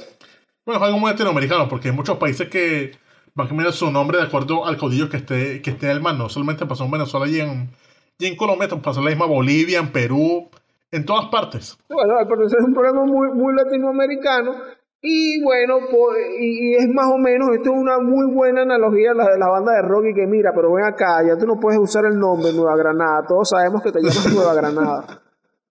Bueno, 0.65 0.81
es 0.81 0.87
algo 0.87 0.99
muy 0.99 1.11
latinoamericano, 1.11 1.69
porque 1.69 1.89
hay 1.89 1.95
muchos 1.95 2.17
países 2.17 2.49
que 2.49 2.91
van 3.35 3.45
a 3.45 3.49
cambiar 3.49 3.71
su 3.71 3.89
nombre 3.91 4.17
de 4.17 4.23
acuerdo 4.23 4.65
al 4.65 4.77
codillo 4.77 5.09
que 5.09 5.17
esté, 5.17 5.61
que 5.61 5.71
esté 5.71 5.91
el 5.91 6.01
mando. 6.01 6.27
Solamente 6.27 6.65
pasó 6.65 6.85
en 6.85 6.91
Venezuela 6.91 7.27
y 7.27 7.39
en, 7.39 7.69
y 8.17 8.25
en 8.27 8.35
Colombia, 8.35 8.67
pasó 8.81 9.01
la 9.01 9.09
misma 9.09 9.25
Bolivia, 9.25 9.79
en 9.79 9.91
Perú, 9.91 10.49
en 10.91 11.05
todas 11.05 11.25
partes. 11.27 11.77
Bueno, 11.89 12.15
pero 12.29 12.45
es 12.45 12.53
un 12.53 12.73
problema 12.73 13.03
muy, 13.05 13.29
muy 13.33 13.53
latinoamericano. 13.53 14.53
Y 15.01 15.43
bueno, 15.43 15.77
y, 16.39 16.75
es 16.75 16.87
más 16.89 17.07
o 17.13 17.17
menos, 17.17 17.49
esto 17.53 17.71
es 17.71 17.79
una 17.79 17.99
muy 17.99 18.33
buena 18.33 18.63
analogía 18.63 19.13
la, 19.13 19.29
de 19.29 19.37
la 19.37 19.49
banda 19.49 19.73
de 19.73 19.83
rock 19.83 20.05
y 20.09 20.13
que 20.15 20.25
mira, 20.25 20.51
pero 20.55 20.73
ven 20.73 20.85
acá, 20.85 21.21
ya 21.23 21.37
tú 21.37 21.45
no 21.45 21.59
puedes 21.59 21.79
usar 21.79 22.05
el 22.05 22.17
nombre 22.17 22.51
Nueva 22.53 22.75
Granada, 22.75 23.23
todos 23.27 23.49
sabemos 23.49 23.83
que 23.83 23.91
te 23.91 23.99
llamas 23.99 24.33
Nueva 24.33 24.55
Granada. 24.55 25.21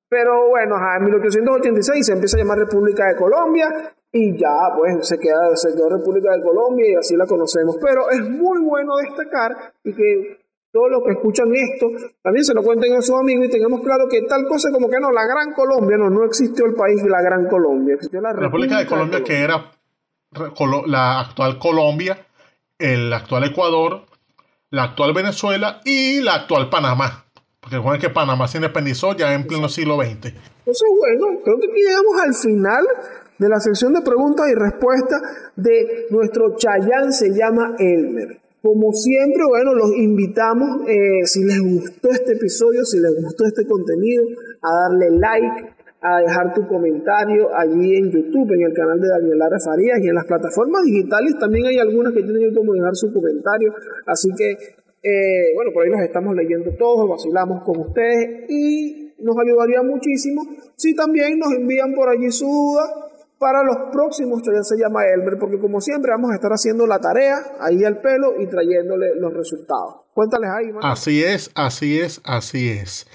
Pero 0.08 0.50
bueno, 0.50 0.76
en 0.76 1.04
1886 1.04 2.06
se 2.06 2.12
empieza 2.12 2.36
a 2.36 2.40
llamar 2.40 2.58
República 2.58 3.08
de 3.08 3.16
Colombia 3.16 3.92
y 4.12 4.38
ya 4.38 4.70
pues 4.76 5.08
se 5.08 5.18
queda, 5.18 5.56
se 5.56 5.74
quedó 5.74 5.88
República 5.88 6.30
de 6.30 6.40
Colombia 6.40 6.86
y 6.88 6.94
así 6.94 7.16
la 7.16 7.26
conocemos. 7.26 7.76
Pero 7.82 8.08
es 8.10 8.20
muy 8.20 8.60
bueno 8.60 8.94
destacar 8.98 9.72
y 9.82 9.92
que 9.92 10.43
todos 10.74 10.90
los 10.90 11.04
que 11.04 11.12
escuchan 11.12 11.54
esto 11.54 11.86
también 12.20 12.44
se 12.44 12.52
lo 12.52 12.64
cuenten 12.64 12.94
a 12.94 13.00
sus 13.00 13.14
amigos 13.14 13.46
y 13.46 13.48
tengamos 13.48 13.80
claro 13.82 14.08
que 14.10 14.22
tal 14.22 14.44
cosa 14.48 14.72
como 14.72 14.90
que 14.90 14.98
no, 14.98 15.12
la 15.12 15.24
Gran 15.24 15.52
Colombia, 15.54 15.96
no, 15.96 16.10
no 16.10 16.24
existió 16.24 16.66
el 16.66 16.74
país 16.74 17.00
de 17.00 17.08
la 17.08 17.22
Gran 17.22 17.46
Colombia, 17.46 17.94
existió 17.94 18.20
la 18.20 18.32
República, 18.32 18.78
de, 18.78 18.86
Colombia, 18.86 19.22
que 19.22 19.40
era 19.40 19.70
la 20.86 21.20
actual 21.20 21.60
Colombia, 21.60 22.18
el 22.76 23.12
actual 23.12 23.44
Ecuador, 23.44 24.02
la 24.70 24.82
actual 24.82 25.14
Venezuela 25.14 25.80
y 25.84 26.20
la 26.20 26.34
actual 26.34 26.68
Panamá. 26.68 27.24
Porque 27.60 27.76
recuerden 27.76 28.00
que 28.00 28.10
Panamá 28.10 28.48
se 28.48 28.58
independizó 28.58 29.16
ya 29.16 29.32
en 29.32 29.46
pleno 29.46 29.68
siglo 29.68 29.94
XX. 29.94 30.10
Entonces, 30.12 30.88
bueno, 30.98 31.40
creo 31.44 31.56
que 31.60 31.66
aquí 31.70 31.80
llegamos 31.86 32.20
al 32.20 32.34
final 32.34 32.84
de 33.38 33.48
la 33.48 33.60
sección 33.60 33.94
de 33.94 34.02
preguntas 34.02 34.46
y 34.50 34.54
respuestas 34.54 35.22
de 35.54 36.06
nuestro 36.10 36.56
Chayán 36.56 37.12
se 37.12 37.30
llama 37.30 37.76
Elmer. 37.78 38.43
Como 38.64 38.94
siempre, 38.94 39.44
bueno, 39.46 39.74
los 39.74 39.94
invitamos, 39.94 40.88
eh, 40.88 41.26
si 41.26 41.44
les 41.44 41.60
gustó 41.60 42.08
este 42.08 42.32
episodio, 42.32 42.82
si 42.86 42.98
les 42.98 43.14
gustó 43.22 43.44
este 43.44 43.66
contenido, 43.66 44.24
a 44.62 44.88
darle 44.88 45.10
like, 45.18 45.68
a 46.00 46.20
dejar 46.20 46.54
tu 46.54 46.66
comentario 46.66 47.54
allí 47.54 47.94
en 47.94 48.10
YouTube, 48.10 48.50
en 48.54 48.62
el 48.62 48.72
canal 48.72 48.98
de 48.98 49.06
Daniel 49.06 49.36
Lara 49.36 49.58
Farías 49.62 50.00
y 50.00 50.08
en 50.08 50.14
las 50.14 50.24
plataformas 50.24 50.82
digitales 50.82 51.38
también 51.38 51.66
hay 51.66 51.76
algunas 51.76 52.14
que 52.14 52.22
tienen 52.22 52.54
como 52.54 52.72
dejar 52.72 52.96
su 52.96 53.12
comentario. 53.12 53.74
Así 54.06 54.30
que 54.34 54.52
eh, 54.52 55.52
bueno, 55.54 55.70
por 55.74 55.84
ahí 55.84 55.90
nos 55.90 56.00
estamos 56.00 56.34
leyendo 56.34 56.70
todos, 56.78 57.06
vacilamos 57.06 57.62
con 57.64 57.80
ustedes 57.80 58.48
y 58.48 59.12
nos 59.18 59.36
ayudaría 59.36 59.82
muchísimo 59.82 60.40
si 60.74 60.94
también 60.94 61.38
nos 61.38 61.52
envían 61.52 61.92
por 61.92 62.08
allí 62.08 62.30
su 62.30 62.46
duda 62.46 63.04
para 63.38 63.62
los 63.62 63.90
próximos 63.92 64.42
ya 64.42 64.62
se 64.62 64.76
llama 64.76 65.04
Elmer, 65.06 65.38
porque 65.38 65.58
como 65.58 65.80
siempre 65.80 66.10
vamos 66.12 66.30
a 66.30 66.34
estar 66.34 66.50
haciendo 66.52 66.86
la 66.86 66.98
tarea 66.98 67.38
ahí 67.60 67.84
al 67.84 68.00
pelo 68.00 68.40
y 68.40 68.46
trayéndole 68.46 69.14
los 69.16 69.32
resultados. 69.34 69.96
Cuéntales 70.14 70.50
ahí, 70.50 70.70
Así 70.82 71.22
es, 71.22 71.50
así 71.54 72.00
es, 72.00 72.20
así 72.24 72.70
es. 72.70 73.06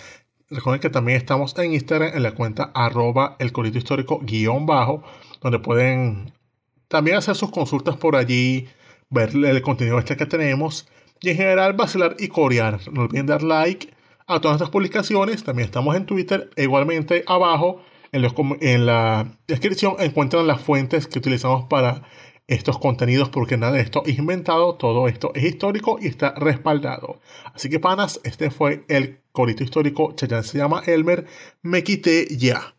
Recuerden 0.50 0.82
que 0.82 0.90
también 0.90 1.18
estamos 1.18 1.58
en 1.58 1.74
Instagram 1.74 2.12
en 2.16 2.24
la 2.24 2.34
cuenta 2.34 2.72
arroba 2.74 3.36
el 3.40 3.52
corito 3.52 3.78
histórico 3.78 4.20
guion 4.22 4.66
bajo, 4.66 5.04
donde 5.42 5.60
pueden 5.60 6.34
también 6.88 7.18
hacer 7.18 7.36
sus 7.36 7.52
consultas 7.52 7.98
por 7.98 8.16
allí, 8.16 8.68
ver 9.10 9.30
el 9.36 9.62
contenido 9.62 10.00
este 10.00 10.18
que 10.18 10.26
tenemos 10.26 10.88
y 11.22 11.30
en 11.30 11.38
general 11.38 11.74
vacilar 11.74 12.16
y 12.18 12.28
corear. 12.28 12.80
No 12.92 13.04
olviden 13.04 13.28
dar 13.28 13.44
like 13.44 13.94
a 14.28 14.40
todas 14.40 14.54
nuestras 14.54 14.70
publicaciones. 14.70 15.44
También 15.44 15.68
estamos 15.68 15.96
en 15.96 16.06
Twitter. 16.06 16.50
Igualmente 16.56 17.24
abajo 17.28 17.82
en, 18.12 18.22
los, 18.22 18.34
en 18.62 18.86
la 18.86 19.28
descripción 19.48 19.96
encuentran 20.00 20.48
las 20.48 20.62
fuentes 20.62 21.08
que 21.08 21.20
utilizamos 21.20 21.66
para 21.66 22.04
estos 22.48 22.80
contenidos 22.80 23.30
porque 23.30 23.58
nada 23.58 23.74
de 23.74 23.82
esto 23.82 24.02
es 24.06 24.18
inventado, 24.18 24.76
todo 24.76 25.08
esto 25.08 25.32
es 25.36 25.44
histórico 25.44 26.00
y 26.02 26.08
está 26.08 26.34
respaldado. 26.36 27.22
Así 27.54 27.70
que 27.70 27.80
panas, 27.80 28.20
este 28.24 28.50
fue 28.50 28.84
el 28.88 29.20
corito 29.32 29.64
histórico, 29.64 30.14
Chayan 30.16 30.44
se 30.44 30.58
llama 30.58 30.82
Elmer, 30.86 31.26
me 31.62 31.84
quité 31.84 32.28
ya. 32.36 32.76